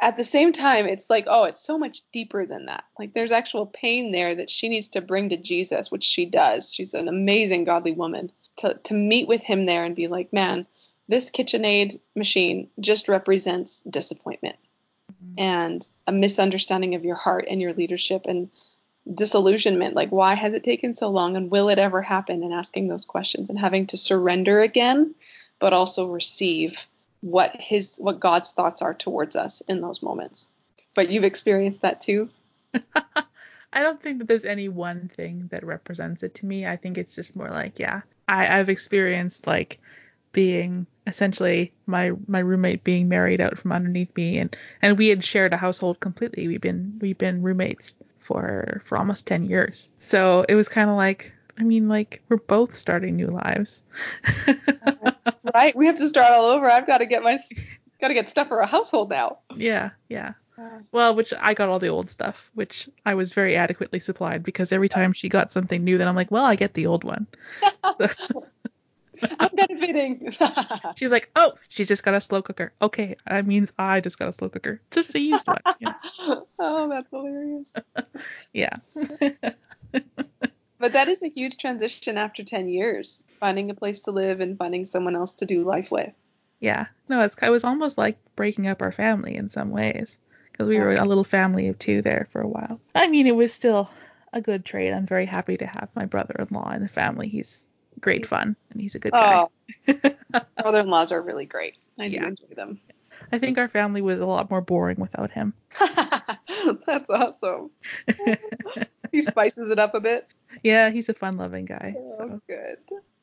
[0.00, 2.84] at the same time, it's like, oh, it's so much deeper than that.
[2.98, 6.72] Like there's actual pain there that she needs to bring to Jesus, which she does.
[6.72, 10.66] She's an amazing godly woman to to meet with him there and be like, man,
[11.08, 14.56] this KitchenAid machine just represents disappointment
[15.12, 15.34] mm-hmm.
[15.38, 18.50] and a misunderstanding of your heart and your leadership and
[19.12, 19.94] disillusionment.
[19.94, 22.42] Like, why has it taken so long and will it ever happen?
[22.42, 25.14] And asking those questions and having to surrender again,
[25.58, 26.86] but also receive
[27.20, 30.48] what his what God's thoughts are towards us in those moments.
[30.94, 32.30] But you've experienced that too.
[33.72, 36.66] I don't think that there's any one thing that represents it to me.
[36.66, 39.78] I think it's just more like, yeah, I, I've experienced like
[40.32, 45.24] being essentially my my roommate being married out from underneath me and and we had
[45.24, 46.48] shared a household completely.
[46.48, 49.88] We've been we've been roommates for for almost 10 years.
[50.00, 53.82] So it was kind of like I mean like we're both starting new lives.
[55.54, 55.74] right?
[55.74, 56.70] We have to start all over.
[56.70, 57.38] I've got to get my
[58.00, 59.38] got to get stuff for a household now.
[59.56, 60.34] Yeah, yeah.
[60.92, 64.72] Well, which I got all the old stuff, which I was very adequately supplied because
[64.72, 67.26] every time she got something new, then I'm like, well, I get the old one.
[67.98, 68.08] So.
[69.40, 70.36] I'm benefiting.
[70.96, 72.72] She's like, oh, she just got a slow cooker.
[72.82, 75.62] Okay, that means I just got a slow cooker, just a used one.
[75.80, 75.94] Yeah.
[76.58, 77.72] oh, that's hilarious.
[78.52, 78.76] yeah.
[80.78, 84.58] but that is a huge transition after 10 years finding a place to live and
[84.58, 86.12] finding someone else to do life with.
[86.60, 90.18] Yeah, no, it's it was almost like breaking up our family in some ways
[90.56, 92.80] because we were a little family of two there for a while.
[92.94, 93.90] I mean, it was still
[94.32, 94.92] a good trade.
[94.92, 97.28] I'm very happy to have my brother-in-law in the family.
[97.28, 97.66] He's
[98.00, 99.46] great fun and he's a good guy.
[99.88, 101.74] Oh, brother-in-laws are really great.
[101.98, 102.80] I do enjoy them.
[103.32, 105.52] I think our family was a lot more boring without him.
[106.86, 107.70] That's awesome.
[109.12, 110.26] he spices it up a bit.
[110.62, 111.94] Yeah, he's a fun-loving guy.
[111.98, 112.40] Oh, so.
[112.46, 112.78] good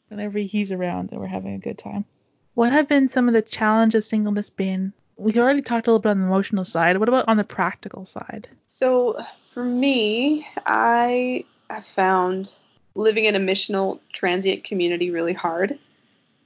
[0.10, 2.06] whenever he's around and we're having a good time.
[2.54, 4.94] What have been some of the challenges of singleness been?
[5.18, 6.98] We already talked a little bit on the emotional side.
[6.98, 8.48] What about on the practical side?
[8.68, 9.24] So
[9.54, 12.52] for me, I have found
[12.96, 15.78] living in a missional transient community really hard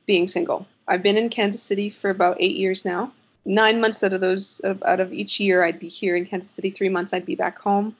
[0.05, 0.65] being single.
[0.87, 3.11] I've been in Kansas City for about eight years now.
[3.45, 6.69] Nine months out of those, out of each year, I'd be here in Kansas City.
[6.69, 7.95] Three months, I'd be back home.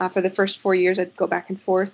[0.00, 1.92] Uh, for the first four years, I'd go back and forth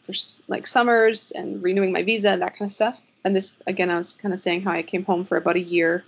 [0.00, 0.14] for
[0.48, 3.00] like summers and renewing my visa and that kind of stuff.
[3.24, 5.60] And this again, I was kind of saying how I came home for about a
[5.60, 6.04] year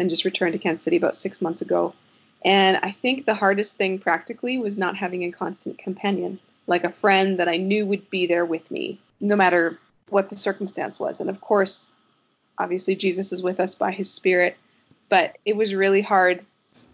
[0.00, 1.94] and just returned to Kansas City about six months ago.
[2.42, 6.92] And I think the hardest thing practically was not having a constant companion, like a
[6.92, 11.20] friend that I knew would be there with me, no matter what the circumstance was.
[11.20, 11.92] And of course,
[12.56, 14.56] obviously, Jesus is with us by his Spirit,
[15.10, 16.46] but it was really hard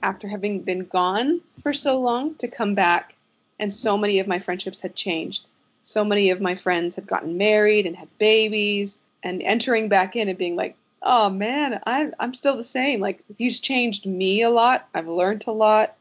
[0.02, 3.14] after having been gone for so long to come back.
[3.58, 5.48] And so many of my friendships had changed.
[5.84, 10.28] So many of my friends had gotten married and had babies, and entering back in
[10.28, 13.00] and being like, oh man, I'm I'm still the same.
[13.00, 14.88] Like he's changed me a lot.
[14.92, 15.96] I've learned a lot.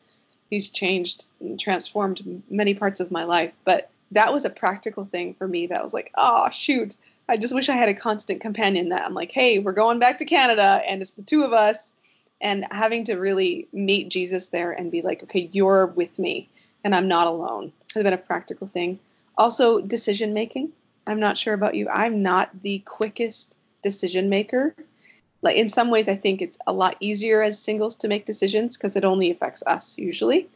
[0.50, 3.54] He's changed and transformed many parts of my life.
[3.64, 6.96] But that was a practical thing for me that was like, oh shoot.
[7.30, 10.20] I just wish I had a constant companion that I'm like, hey, we're going back
[10.20, 11.94] to Canada and it's the two of us.
[12.42, 16.50] And having to really meet Jesus there and be like, okay, you're with me
[16.84, 19.00] and I'm not alone has been a practical thing.
[19.38, 20.72] Also, decision making.
[21.08, 21.90] I'm not sure about you.
[21.90, 24.76] I'm not the quickest decision maker
[25.46, 28.76] like in some ways i think it's a lot easier as singles to make decisions
[28.76, 30.50] because it only affects us usually.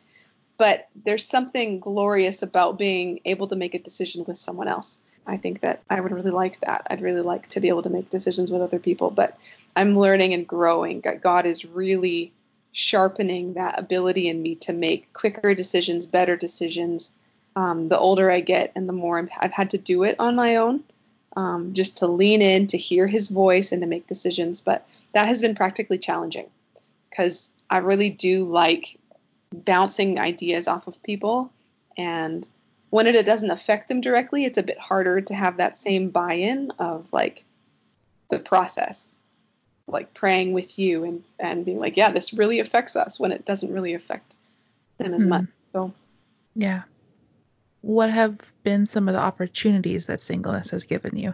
[0.58, 5.00] But there's something glorious about being able to make a decision with someone else.
[5.26, 6.88] I think that i would really like that.
[6.90, 9.12] I'd really like to be able to make decisions with other people.
[9.12, 9.38] But
[9.76, 12.34] i'm learning and growing god is really
[12.72, 17.14] sharpening that ability in me to make quicker decisions better decisions.
[17.56, 20.36] Um, the older i get and the more i have had to do it on
[20.36, 20.84] my own
[21.40, 24.60] um, just to lean in, to hear his voice, and to make decisions.
[24.60, 26.48] But that has been practically challenging
[27.10, 29.00] because I really do like
[29.54, 31.50] bouncing ideas off of people.
[31.98, 32.46] And
[32.90, 36.34] when it, doesn't affect them directly, it's a bit harder to have that same buy
[36.34, 37.46] in of like
[38.30, 39.14] the process,
[39.88, 43.46] like praying with you and, and being like, yeah, this really affects us when it
[43.46, 44.36] doesn't really affect
[44.98, 45.30] them as mm.
[45.30, 45.46] much.
[45.72, 45.94] So,
[46.54, 46.82] yeah
[47.82, 51.34] what have been some of the opportunities that singleness has given you?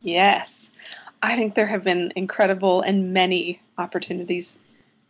[0.00, 0.70] Yes.
[1.22, 4.56] I think there have been incredible and many opportunities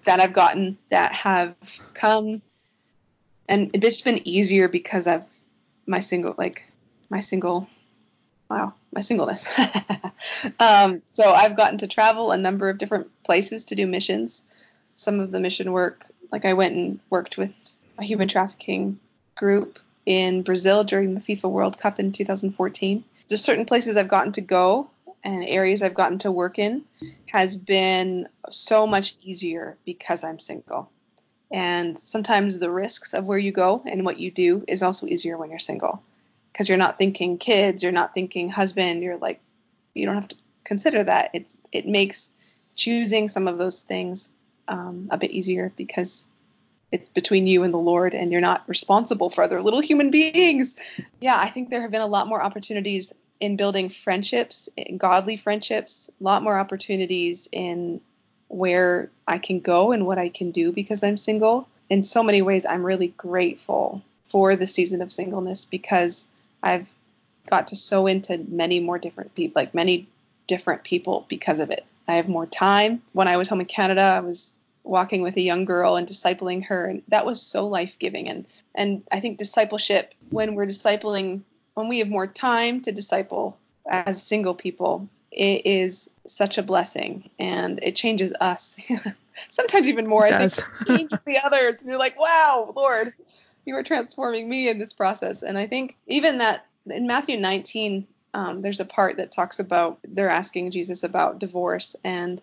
[0.05, 1.55] that I've gotten that have
[1.95, 2.43] come
[3.49, 5.23] and it's just been easier because of
[5.87, 6.65] my single like
[7.11, 7.69] my single
[8.49, 9.49] wow my singleness
[10.59, 14.43] um, so i've gotten to travel a number of different places to do missions
[14.97, 18.99] some of the mission work like i went and worked with a human trafficking
[19.37, 23.05] group in Brazil during the FIFA World Cup in 2014.
[23.29, 24.91] Just certain places I've gotten to go
[25.23, 26.85] and areas I've gotten to work in
[27.27, 30.91] has been so much easier because I'm single.
[31.51, 35.39] And sometimes the risks of where you go and what you do is also easier
[35.39, 36.03] when you're single
[36.53, 39.41] because you're not thinking kids, you're not thinking husband, you're like
[39.95, 41.31] you don't have to consider that.
[41.33, 42.29] It's it makes
[42.77, 44.29] choosing some of those things
[44.69, 46.25] um, a bit easier because
[46.93, 50.75] it's between you and the Lord, and you're not responsible for other little human beings.
[51.21, 56.11] Yeah, I think there have been a lot more opportunities in building friendships, godly friendships,
[56.21, 58.01] a lot more opportunities in
[58.49, 61.69] where I can go and what I can do because I'm single.
[61.91, 66.27] In so many ways, I'm really grateful for the season of singleness because
[66.63, 66.87] I've
[67.49, 70.09] got to sow into many more different people, like many
[70.47, 71.85] different people because of it.
[72.07, 73.03] I have more time.
[73.13, 74.53] When I was home in Canada, I was
[74.85, 78.29] walking with a young girl and discipling her and that was so life-giving.
[78.29, 81.41] And and I think discipleship when we're discipling
[81.75, 83.57] when we have more time to disciple
[83.91, 88.77] as single people it is such a blessing and it changes us.
[89.51, 91.79] Sometimes even more it I think it changes the others.
[91.79, 93.15] And you're like wow lord
[93.65, 95.43] you are transforming me in this process.
[95.43, 99.99] And I think even that in Matthew 19 um, there's a part that talks about
[100.07, 102.43] they're asking Jesus about divorce and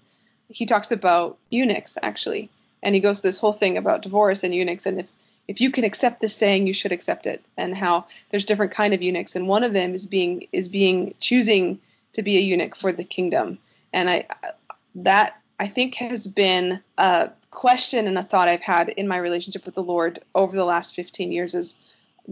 [0.51, 2.49] he talks about eunuchs actually,
[2.83, 5.07] and he goes this whole thing about divorce and eunuchs, and if
[5.47, 8.93] if you can accept this saying, you should accept it, and how there's different kind
[8.93, 11.79] of eunuchs, and one of them is being is being choosing
[12.13, 13.57] to be a eunuch for the kingdom,
[13.93, 14.25] and I
[14.95, 19.65] that I think has been a question and a thought I've had in my relationship
[19.65, 21.75] with the Lord over the last 15 years is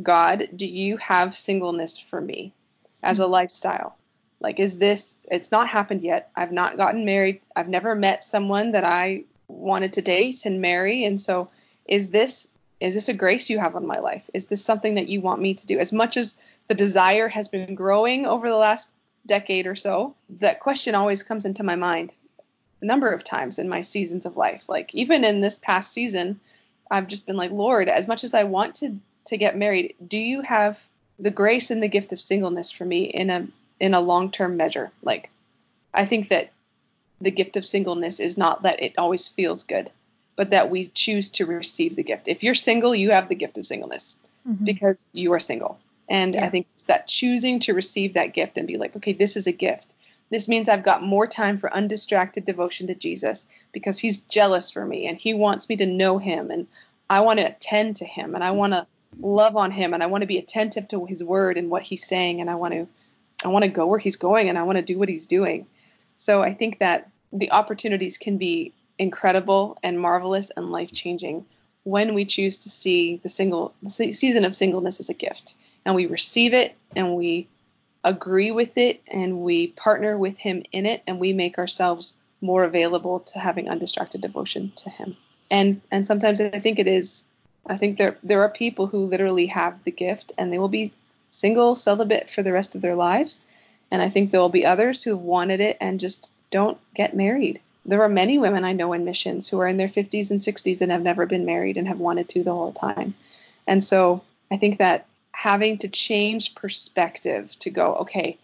[0.02, 2.54] God, do you have singleness for me
[3.04, 3.99] as a lifestyle?
[4.40, 6.32] Like, is this, it's not happened yet.
[6.36, 7.42] I've not gotten married.
[7.56, 11.04] I've never met someone that I wanted to date and marry.
[11.04, 11.50] And so,
[11.86, 12.48] is this,
[12.80, 14.30] is this a grace you have on my life?
[14.34, 15.80] Is this something that you want me to do?
[15.80, 18.92] As much as the desire has been growing over the last
[19.26, 22.14] decade or so, that question always comes into my mind
[22.82, 24.64] a number of times in my seasons of life.
[24.68, 26.40] Like, even in this past season,
[26.90, 30.18] I've just been like, Lord, as much as I want to, to get married, do
[30.18, 30.80] you have
[31.20, 33.48] the grace and the gift of singleness for me in a
[33.80, 34.92] in a long term measure.
[35.02, 35.30] Like,
[35.94, 36.52] I think that
[37.22, 39.92] the gift of singleness is not that it always feels good,
[40.36, 42.28] but that we choose to receive the gift.
[42.28, 44.16] If you're single, you have the gift of singleness
[44.48, 44.64] mm-hmm.
[44.64, 45.80] because you are single.
[46.08, 46.46] And yeah.
[46.46, 49.48] I think it's that choosing to receive that gift and be like, okay, this is
[49.48, 49.86] a gift.
[50.32, 54.86] This means I've got more time for undistracted devotion to Jesus because he's jealous for
[54.86, 56.68] me and he wants me to know him and
[57.10, 58.86] I want to attend to him and I want to
[59.20, 62.06] love on him and I want to be attentive to his word and what he's
[62.06, 62.88] saying and I want to
[63.44, 65.68] I want to go where he's going and I want to do what he's doing.
[66.18, 71.46] So I think that the opportunities can be incredible and marvelous and life-changing
[71.84, 75.96] when we choose to see the single the season of singleness as a gift and
[75.96, 77.48] we receive it and we
[78.04, 82.64] agree with it and we partner with him in it and we make ourselves more
[82.64, 85.18] available to having undistracted devotion to him.
[85.52, 87.24] And and sometimes I think it is
[87.66, 90.94] I think there there are people who literally have the gift and they will be
[91.30, 93.42] single celibate for the rest of their lives.
[93.92, 97.16] And I think there will be others who have wanted it and just don't get
[97.16, 97.62] married.
[97.86, 100.82] There are many women I know in missions who are in their 50s and 60s
[100.82, 103.16] and have never been married and have wanted to the whole time.
[103.66, 108.38] And so I think that having to change perspective to go, okay,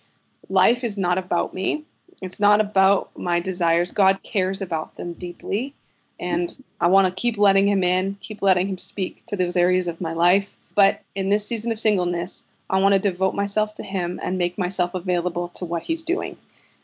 [0.50, 1.84] life is not about me.
[2.22, 3.92] It's not about my desires.
[3.92, 5.74] God cares about them deeply.
[6.20, 9.88] And I want to keep letting him in, keep letting him speak to those areas
[9.88, 10.48] of my life.
[10.74, 14.58] But in this season of singleness, I want to devote myself to him and make
[14.58, 16.38] myself available to what he's doing.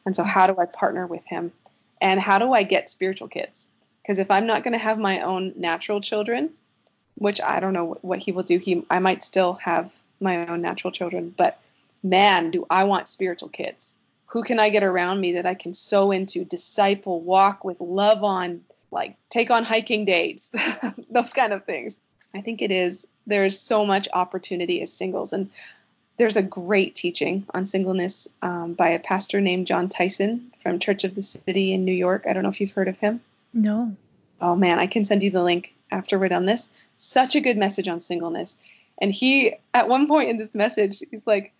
[0.06, 1.52] And so, how do I partner with him?
[2.00, 3.66] And how do I get spiritual kids?
[4.02, 6.52] Because if I'm not going to have my own natural children,
[7.16, 10.62] which I don't know what he will do, he I might still have my own
[10.62, 11.60] natural children, but
[12.04, 13.94] man, do I want spiritual kids.
[14.28, 18.24] Who can I get around me that I can sow into, disciple, walk with, love
[18.24, 20.52] on, like take on hiking dates,
[21.10, 21.98] those kind of things.
[22.34, 25.34] I think it is, there's so much opportunity as singles.
[25.34, 25.50] And
[26.18, 31.04] there's a great teaching on singleness um, by a pastor named Jon Tyson from Church
[31.04, 32.26] of the City in New York.
[32.28, 33.22] I don't know if you've heard of him.
[33.54, 33.96] No.
[34.40, 36.70] Oh man, I can send you the link after we're done this.
[36.98, 38.58] Such a good message on singleness.
[39.00, 41.54] And he, at one point in this message, he's like,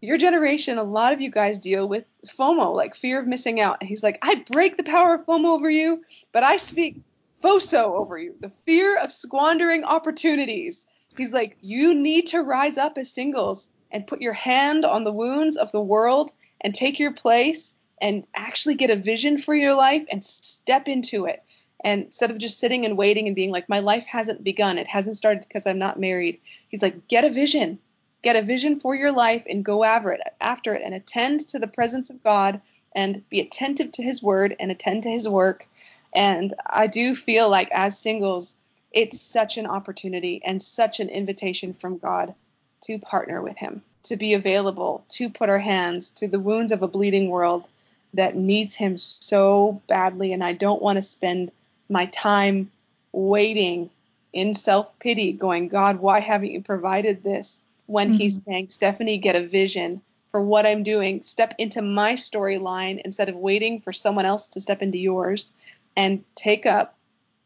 [0.00, 2.06] Your generation, a lot of you guys deal with
[2.38, 3.78] FOMO, like fear of missing out.
[3.80, 7.00] And he's like, I break the power of FOMO over you, but I speak
[7.42, 10.86] FOSO over you, the fear of squandering opportunities.
[11.16, 15.12] He's like, You need to rise up as singles and put your hand on the
[15.12, 19.74] wounds of the world and take your place and actually get a vision for your
[19.74, 21.42] life and step into it.
[21.84, 24.86] And instead of just sitting and waiting and being like, my life hasn't begun, it
[24.86, 27.78] hasn't started because I'm not married, he's like, get a vision.
[28.22, 31.58] Get a vision for your life and go after it, after it and attend to
[31.58, 32.62] the presence of God
[32.94, 35.68] and be attentive to his word and attend to his work.
[36.14, 38.56] And I do feel like as singles,
[38.94, 42.34] it's such an opportunity and such an invitation from God
[42.82, 46.82] to partner with him, to be available, to put our hands to the wounds of
[46.82, 47.66] a bleeding world
[48.14, 50.32] that needs him so badly.
[50.32, 51.50] And I don't want to spend
[51.88, 52.70] my time
[53.12, 53.90] waiting
[54.32, 57.60] in self pity, going, God, why haven't you provided this?
[57.86, 58.18] When mm-hmm.
[58.18, 61.22] he's saying, Stephanie, get a vision for what I'm doing.
[61.22, 65.52] Step into my storyline instead of waiting for someone else to step into yours
[65.96, 66.96] and take up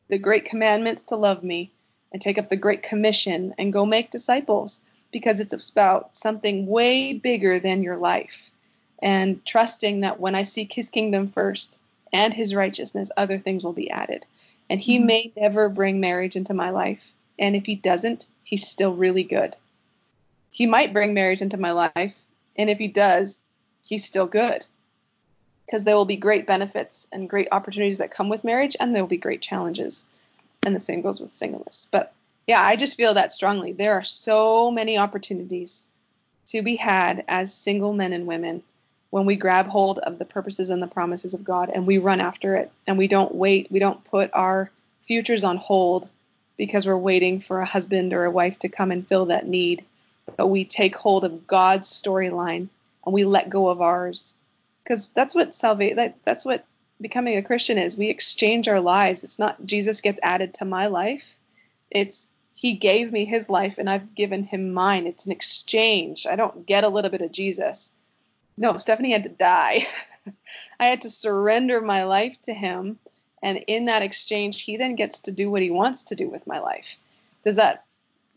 [0.09, 1.71] the great commandments to love me
[2.12, 4.81] and take up the great commission and go make disciples
[5.12, 8.51] because it's about something way bigger than your life.
[9.01, 11.79] And trusting that when I seek his kingdom first,
[12.12, 14.25] and his righteousness, other things will be added.
[14.71, 15.07] And he mm-hmm.
[15.07, 17.12] may never bring marriage into my life.
[17.38, 19.57] And if he doesn't, he's still really good.
[20.51, 22.21] He might bring marriage into my life.
[22.57, 23.40] And if he does,
[23.83, 24.64] he's still good.
[25.68, 29.02] Because there will be great benefits and great opportunities that come with marriage, and there
[29.02, 30.04] will be great challenges.
[30.62, 31.87] And the same goes with singleness.
[31.90, 32.14] But
[32.46, 33.72] yeah, I just feel that strongly.
[33.72, 35.85] There are so many opportunities
[36.48, 38.62] to be had as single men and women
[39.11, 42.20] when we grab hold of the purposes and the promises of God and we run
[42.20, 44.70] after it and we don't wait, we don't put our
[45.04, 46.09] futures on hold
[46.57, 49.85] because we're waiting for a husband or a wife to come and fill that need,
[50.37, 52.68] but we take hold of God's storyline
[53.04, 54.35] and we let go of ours.
[54.88, 56.64] Because that's what salvation that, that's what
[57.01, 57.96] becoming a Christian is.
[57.96, 59.22] We exchange our lives.
[59.22, 61.37] It's not Jesus gets added to my life.
[61.90, 65.06] It's he gave me his life and I've given him mine.
[65.06, 66.27] It's an exchange.
[66.27, 67.92] I don't get a little bit of Jesus
[68.58, 69.87] no, Stephanie had to die.
[70.81, 72.98] I had to surrender my life to him.
[73.40, 76.46] And in that exchange, he then gets to do what he wants to do with
[76.46, 76.98] my life.
[77.44, 77.85] Does that,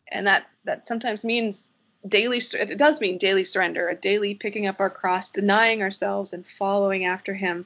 [0.09, 1.67] and that, that sometimes means
[2.07, 6.45] daily, it does mean daily surrender, a daily picking up our cross, denying ourselves and
[6.45, 7.65] following after him.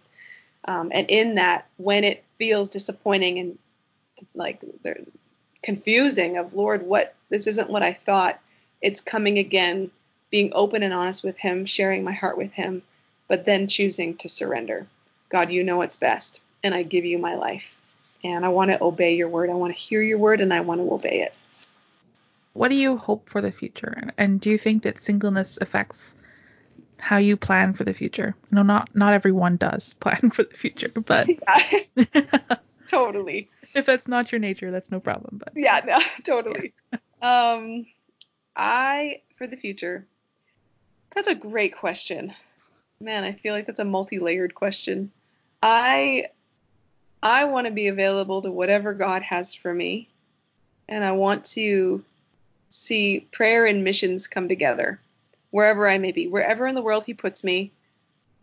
[0.68, 3.58] Um, and in that, when it feels disappointing and
[4.34, 4.62] like
[5.62, 8.40] confusing of Lord, what, this isn't what I thought,
[8.82, 9.92] it's coming again
[10.30, 12.82] being open and honest with Him, sharing my heart with Him,
[13.28, 14.86] but then choosing to surrender.
[15.30, 17.78] God, you know what's best, and I give you my life.
[18.24, 19.50] And I want to obey your word.
[19.50, 21.34] I want to hear your word, and I want to obey it.
[22.56, 24.14] What do you hope for the future?
[24.18, 26.16] And do you think that singleness affects
[26.98, 28.34] how you plan for the future?
[28.50, 31.28] No, not not everyone does plan for the future, but
[32.88, 33.50] totally.
[33.76, 35.42] If that's not your nature, that's no problem.
[35.44, 36.74] But yeah, no, totally.
[36.94, 37.00] Yeah.
[37.22, 37.88] Um,
[38.56, 40.08] I for the future.
[41.14, 42.34] That's a great question.
[43.02, 45.12] Man, I feel like that's a multi-layered question.
[45.62, 46.28] I
[47.22, 50.08] I want to be available to whatever God has for me,
[50.88, 52.02] and I want to
[52.76, 55.00] see prayer and missions come together
[55.52, 57.72] wherever I may be, wherever in the world He puts me.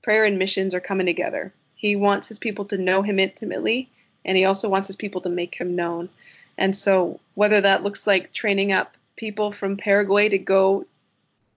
[0.03, 1.53] Prayer and missions are coming together.
[1.75, 3.91] He wants His people to know Him intimately,
[4.25, 6.09] and He also wants His people to make Him known.
[6.57, 10.87] And so, whether that looks like training up people from Paraguay to go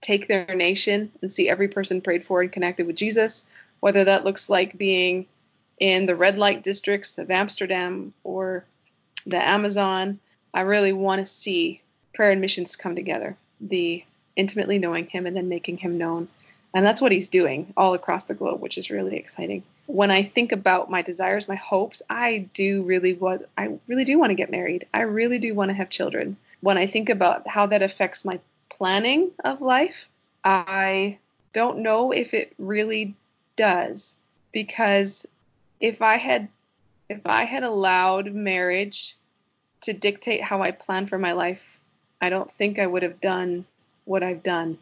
[0.00, 3.44] take their nation and see every person prayed for and connected with Jesus,
[3.80, 5.26] whether that looks like being
[5.78, 8.64] in the red light districts of Amsterdam or
[9.26, 10.18] the Amazon.
[10.52, 11.80] I really want to see
[12.16, 13.36] prayer and missions come together.
[13.60, 14.02] The
[14.34, 16.28] intimately knowing him and then making him known.
[16.74, 19.62] And that's what he's doing all across the globe, which is really exciting.
[19.86, 24.18] When I think about my desires, my hopes, I do really want I really do
[24.18, 24.86] want to get married.
[24.92, 26.36] I really do want to have children.
[26.60, 30.08] When I think about how that affects my planning of life,
[30.44, 31.18] I
[31.52, 33.14] don't know if it really
[33.56, 34.16] does
[34.52, 35.26] because
[35.80, 36.48] if I had
[37.08, 39.16] if I had allowed marriage
[39.82, 41.75] to dictate how I plan for my life,
[42.20, 43.64] I don't think I would have done
[44.04, 44.78] what I've done.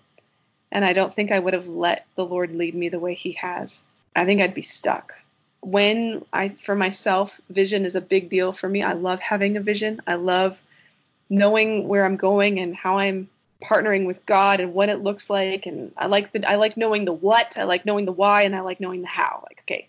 [0.71, 3.33] And I don't think I would have let the Lord lead me the way he
[3.33, 3.85] has.
[4.15, 5.15] I think I'd be stuck.
[5.61, 8.83] When I for myself, vision is a big deal for me.
[8.83, 10.01] I love having a vision.
[10.07, 10.59] I love
[11.31, 13.29] knowing where I'm going and how I'm
[13.63, 17.07] partnering with God and what it looks like and I like the I like knowing
[17.07, 19.43] the what, I like knowing the why and I like knowing the how.
[19.49, 19.89] Like okay,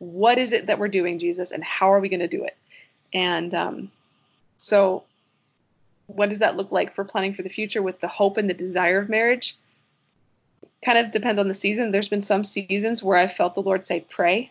[0.00, 2.56] what is it that we're doing, Jesus, and how are we going to do it?
[3.12, 3.90] And um,
[4.56, 5.04] so,
[6.14, 8.54] what does that look like for planning for the future with the hope and the
[8.54, 9.56] desire of marriage?
[10.84, 11.90] Kind of depends on the season.
[11.90, 14.50] There's been some seasons where I felt the Lord say, pray,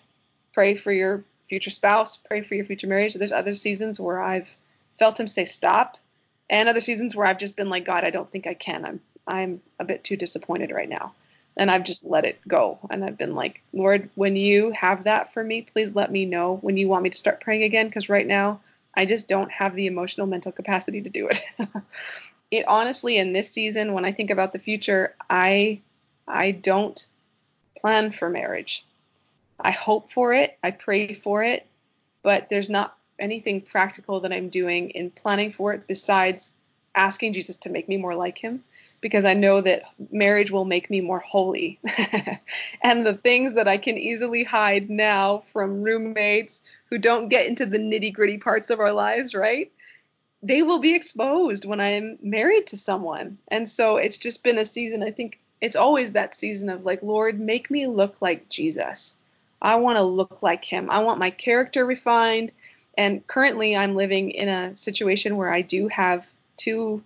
[0.53, 3.13] pray for your future spouse, pray for your future marriage.
[3.13, 4.55] There's other seasons where I've
[4.97, 5.97] felt Him say, stop,
[6.49, 8.85] and other seasons where I've just been like, God, I don't think I can.
[8.85, 11.13] I'm I'm a bit too disappointed right now
[11.59, 12.79] and I've just let it go.
[12.89, 16.57] And I've been like, Lord, when you have that for me, please let me know
[16.61, 18.61] when you want me to start praying again, because right now
[18.93, 21.41] I just don't have the emotional mental capacity to do it.
[22.51, 25.81] it honestly, in this season, when I think about the future, I
[26.27, 27.03] I don't
[27.77, 28.85] plan for marriage.
[29.59, 31.65] I hope for it, I pray for it,
[32.23, 36.53] but there's not anything practical that I'm doing in planning for it besides
[36.95, 38.63] asking Jesus to make me more like him
[39.01, 41.79] because I know that marriage will make me more holy.
[42.81, 47.65] and the things that I can easily hide now from roommates who don't get into
[47.65, 49.71] the nitty gritty parts of our lives, right?
[50.41, 53.37] They will be exposed when I'm married to someone.
[53.49, 55.03] And so it's just been a season.
[55.03, 59.15] I think it's always that season of like, Lord, make me look like Jesus.
[59.61, 60.89] I want to look like him.
[60.89, 62.53] I want my character refined.
[62.97, 67.03] And currently, I'm living in a situation where I do have two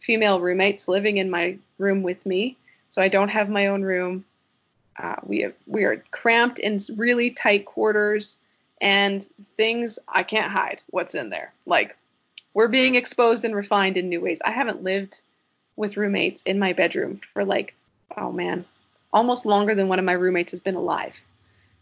[0.00, 2.56] female roommates living in my room with me,
[2.90, 4.24] so I don't have my own room.
[4.96, 8.38] Uh, we have, we are cramped in really tight quarters,
[8.80, 9.26] and
[9.56, 11.52] things I can't hide what's in there.
[11.66, 11.96] Like
[12.54, 14.40] we're being exposed and refined in new ways.
[14.44, 15.20] I haven't lived
[15.76, 17.74] with roommates in my bedroom for like
[18.16, 18.64] oh man,
[19.12, 21.14] almost longer than one of my roommates has been alive.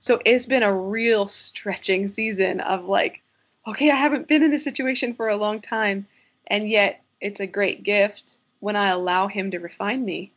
[0.01, 3.23] So it's been a real stretching season of like,
[3.67, 6.07] okay, I haven't been in this situation for a long time,
[6.47, 10.33] and yet it's a great gift when I allow Him to refine me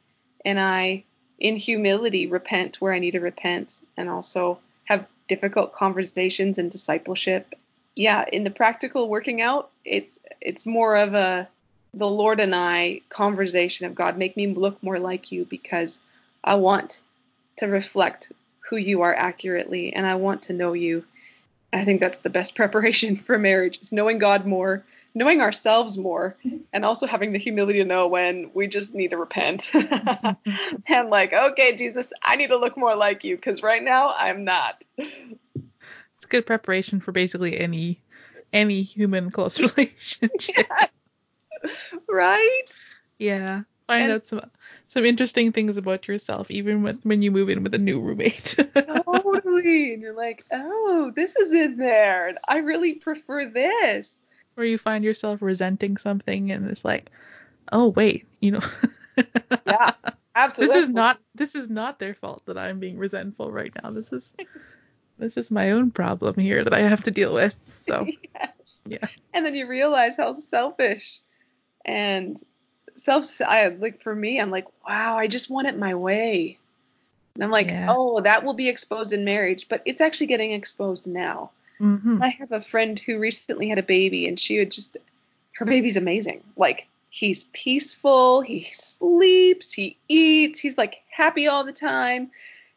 [0.46, 1.04] and I,
[1.40, 7.54] in humility, repent where I need to repent and also have difficult conversations and discipleship.
[7.96, 11.48] Yeah, in the practical working out, it's it's more of a
[11.94, 16.02] the Lord and I conversation of God, make me look more like you because
[16.44, 17.02] I want
[17.58, 18.32] to reflect
[18.70, 21.04] who you are accurately and I want to know you.
[21.74, 24.84] I think that's the best preparation for marriage is knowing God more
[25.20, 26.38] knowing ourselves more
[26.72, 29.70] and also having the humility to know when we just need to repent.
[30.88, 34.44] And like okay jesus i need to look more like you because right now i'm
[34.44, 34.84] not.
[34.98, 38.02] It's good preparation for basically any
[38.54, 40.68] any human close relationship.
[40.68, 41.70] Yeah.
[42.10, 42.64] right?
[43.18, 43.64] Yeah.
[43.88, 44.42] Find and, out some
[44.88, 48.56] some interesting things about yourself even with, when you move in with a new roommate.
[49.06, 49.94] Totally.
[49.94, 52.36] And you're like oh this is in there.
[52.48, 54.22] I really prefer this
[54.60, 57.10] where you find yourself resenting something and it's like,
[57.72, 58.62] oh wait, you know.
[59.66, 59.94] yeah,
[60.36, 60.76] absolutely.
[60.80, 63.90] This is not this is not their fault that I'm being resentful right now.
[63.90, 64.36] This is
[65.18, 67.56] this is my own problem here that I have to deal with.
[67.70, 68.06] So
[68.36, 68.82] yes.
[68.86, 69.08] yeah.
[69.34, 71.20] And then you realize how selfish
[71.86, 72.38] and
[72.96, 76.58] self I like for me, I'm like, wow, I just want it my way.
[77.36, 77.88] And I'm like, Yeah.
[77.90, 81.52] oh, that will be exposed in marriage, but it's actually getting exposed now.
[81.82, 82.22] Mm-hmm.
[82.22, 84.98] I have a friend who recently had a baby and she would just
[85.54, 86.44] her baby's amazing.
[86.56, 92.32] Like he's peaceful, he sleeps, he eats, he's like happy all the time.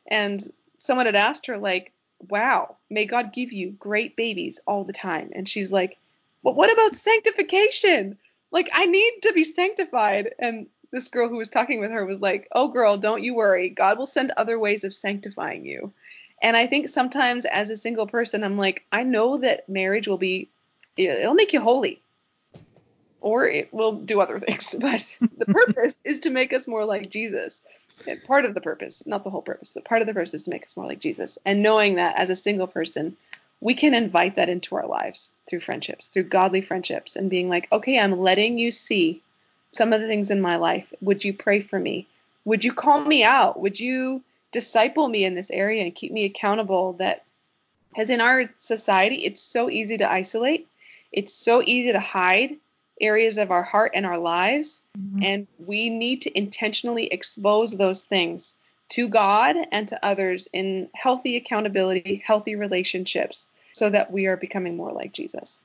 [0.07, 0.43] And
[0.79, 1.93] someone had asked her like,
[2.29, 5.97] "Wow, may God give you great babies all the time." And she's like,
[6.43, 8.19] "But what about sanctification?
[8.51, 12.21] Like I need to be sanctified." And this girl who was talking with her was
[12.21, 13.69] like, "Oh girl, don't you worry.
[13.69, 15.93] God will send other ways of sanctifying you."
[16.43, 20.19] And I think sometimes as a single person, I'm like, I know that marriage will
[20.19, 20.49] be,
[20.97, 22.03] it'll make you holy,
[23.21, 24.75] or it will do other things.
[24.79, 27.63] But the purpose is to make us more like Jesus.
[28.07, 30.43] And part of the purpose, not the whole purpose, but part of the purpose is
[30.45, 31.39] to make us more like Jesus.
[31.47, 33.17] And knowing that as a single person,
[33.61, 37.69] we can invite that into our lives through friendships, through godly friendships, and being like,
[37.71, 39.23] okay, I'm letting you see
[39.71, 40.93] some of the things in my life.
[41.01, 42.09] Would you pray for me?
[42.45, 43.61] Would you call me out?
[43.61, 44.23] Would you
[44.53, 46.95] disciple me in this area and keep me accountable?
[46.95, 47.25] That,
[47.97, 50.69] as in our society, it's so easy to isolate,
[51.11, 52.57] it's so easy to hide
[53.01, 54.83] areas of our heart and our lives.
[54.97, 55.25] Mhm.
[55.25, 58.55] And we need to intentionally expose those things
[58.91, 64.77] to God and to others in healthy accountability, healthy relationships, so that we are becoming
[64.77, 65.61] more like Jesus.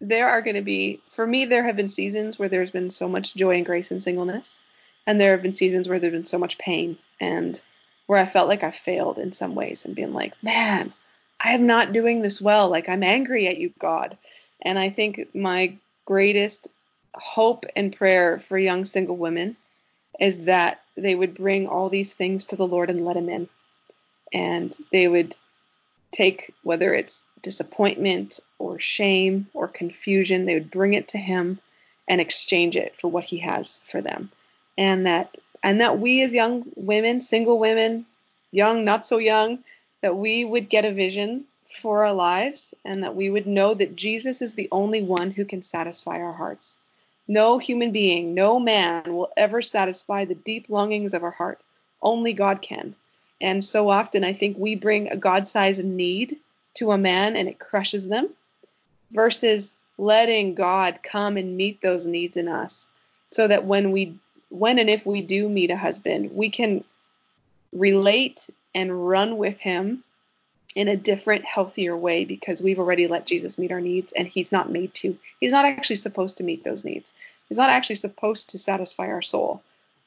[0.00, 3.08] There are going to be, for me, there have been seasons where there's been so
[3.08, 4.60] much joy and grace and singleness.
[5.06, 7.60] And there have been seasons where there's been so much pain and
[8.06, 10.92] where I felt like I failed in some ways and being like, man,
[11.40, 12.68] I am not doing this well.
[12.68, 14.16] Like, I'm angry at you, God.
[14.62, 16.68] And I think my greatest
[17.14, 19.56] hope and prayer for young single women
[20.20, 23.48] is that they would bring all these things to the Lord and let Him in.
[24.32, 25.36] And they would
[26.12, 31.58] take, whether it's disappointment or shame or confusion, they would bring it to Him
[32.08, 34.30] and exchange it for what He has for them.
[34.78, 35.36] And that,
[35.66, 38.06] and that we as young women, single women,
[38.52, 39.58] young, not so young,
[40.00, 41.44] that we would get a vision
[41.82, 45.44] for our lives and that we would know that Jesus is the only one who
[45.44, 46.78] can satisfy our hearts.
[47.26, 51.60] No human being, no man will ever satisfy the deep longings of our heart.
[52.00, 52.94] Only God can.
[53.40, 56.36] And so often I think we bring a God sized need
[56.74, 58.28] to a man and it crushes them
[59.10, 62.86] versus letting God come and meet those needs in us
[63.32, 64.14] so that when we
[64.48, 66.84] when and if we do meet a husband, we can
[67.72, 70.04] relate and run with him
[70.74, 74.52] in a different, healthier way because we've already let Jesus meet our needs and he's
[74.52, 75.18] not made to.
[75.40, 77.12] He's not actually supposed to meet those needs.
[77.48, 79.62] He's not actually supposed to satisfy our soul.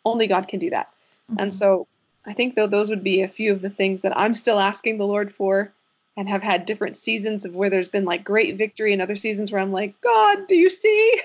[0.06, 0.92] Only God can do that.
[1.38, 1.56] And Mhm.
[1.56, 1.88] so
[2.26, 4.98] I think though those would be a few of the things that I'm still asking
[4.98, 5.72] the Lord for
[6.16, 9.52] and have had different seasons of where there's been like great victory and other seasons
[9.52, 11.22] where I'm like, God, do you see?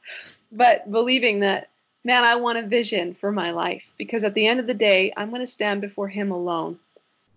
[0.52, 1.70] but believing that,
[2.04, 5.12] man, I want a vision for my life because at the end of the day,
[5.16, 6.78] I'm going to stand before Him alone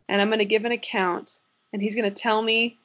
[0.08, 1.40] and I'm going to give an account
[1.72, 2.78] and He's going to tell me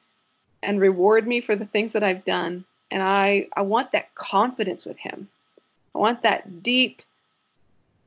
[0.63, 2.65] and reward me for the things that I've done.
[2.91, 5.27] And I, I want that confidence with Him.
[5.95, 7.01] I want that deep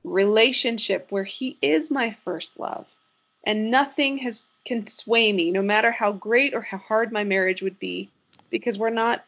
[0.05, 2.87] relationship where He is my first love
[3.45, 7.63] and nothing has can sway me no matter how great or how hard my marriage
[7.63, 8.09] would be
[8.51, 9.25] because we're not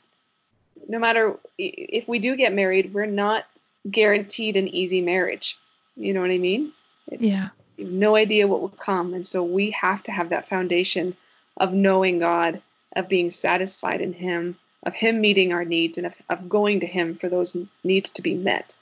[0.88, 3.44] no matter if we do get married we're not
[3.90, 5.58] guaranteed an easy marriage.
[5.96, 6.72] You know what i mean?
[7.10, 7.48] Yeah.
[7.76, 9.14] you have no idea what will come.
[9.14, 11.16] And so we have to have that foundation
[11.56, 12.62] of knowing god
[12.94, 16.86] of being satisfied in him of him meeting our needs and of, of going to
[16.86, 18.74] him for those needs to be met.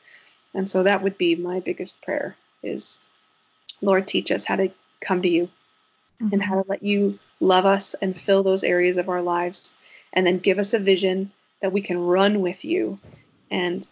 [0.53, 2.99] And so that would be my biggest prayer is
[3.81, 5.49] lord teach us how to come to you
[6.21, 6.41] and mm-hmm.
[6.41, 9.75] how to let you love us and fill those areas of our lives
[10.13, 12.99] and then give us a vision that we can run with you
[13.51, 13.89] and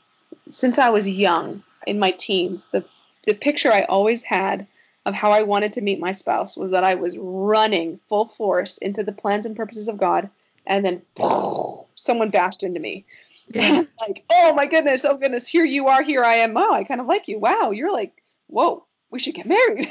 [0.50, 2.84] since i was young in my teens the
[3.26, 4.66] the picture i always had
[5.04, 8.78] of how i wanted to meet my spouse was that i was running full force
[8.78, 10.28] into the plans and purposes of god
[10.66, 11.02] and then
[11.94, 13.04] someone bashed into me.
[13.48, 13.82] Yeah.
[14.00, 17.00] like oh my goodness oh goodness here you are here i am oh i kind
[17.00, 19.90] of like you wow you're like whoa we should get married.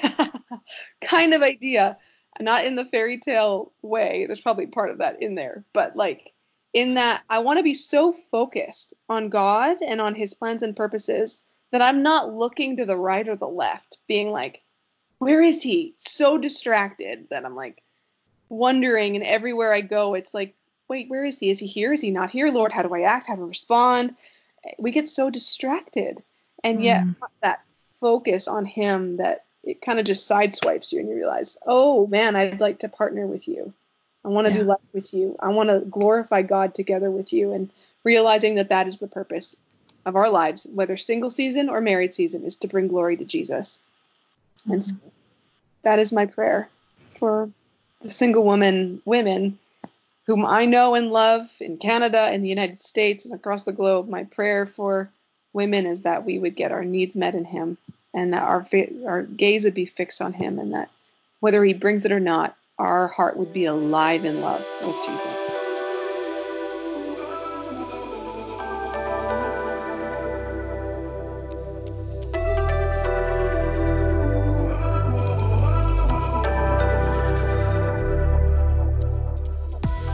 [1.02, 1.98] Kind of idea.
[2.39, 6.32] Not in the fairy tale way there's probably part of that in there but like
[6.74, 10.76] in that i want to be so focused on god and on his plans and
[10.76, 14.62] purposes that i'm not looking to the right or the left being like
[15.20, 15.94] where is he?
[15.98, 17.84] So distracted that i'm like
[18.50, 20.56] wondering and everywhere i go it's like
[20.88, 21.50] wait where is he?
[21.50, 21.94] Is he here?
[21.94, 22.50] Is he not here?
[22.52, 23.28] Lord how do i act?
[23.28, 24.16] How do I respond?
[24.78, 26.22] We get so distracted.
[26.64, 27.16] And yet Mm.
[27.42, 27.62] that
[28.02, 32.36] focus on him that it kind of just sideswipes you and you realize oh man
[32.36, 33.74] i'd like to partner with you
[34.26, 34.60] i want to Yeah.
[34.60, 37.70] do life with you i want to glorify god together with you and
[38.04, 39.56] realizing that that is the purpose
[40.06, 43.80] of our lives, whether single season or married season, is to bring glory to Jesus.
[44.62, 44.74] Mm-hmm.
[44.74, 45.02] And
[45.84, 46.70] that is my prayer
[47.20, 47.50] for
[48.02, 49.60] the single woman women
[50.28, 54.08] whom I know and love in Canada, in the United States, and across the globe.
[54.08, 55.10] My prayer for
[55.54, 57.78] women is that we would get our needs met in Him,
[58.14, 58.68] and that our
[59.06, 60.90] our gaze would be fixed on Him, and that
[61.40, 65.62] whether He brings it or not, our heart would be alive in love with Jesus.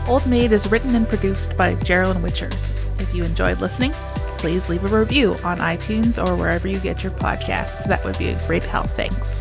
[0.08, 2.74] Old Maid is written and produced by Geraldine Witchers.
[2.98, 3.92] If you enjoyed listening,
[4.38, 7.84] please leave a review on iTunes or wherever you get your podcasts.
[7.84, 8.86] That would be a great help.
[8.86, 9.37] Thanks.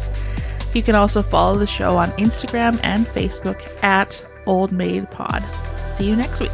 [0.74, 5.42] You can also follow the show on Instagram and Facebook at Old Maid Pod.
[5.44, 6.52] See you next week.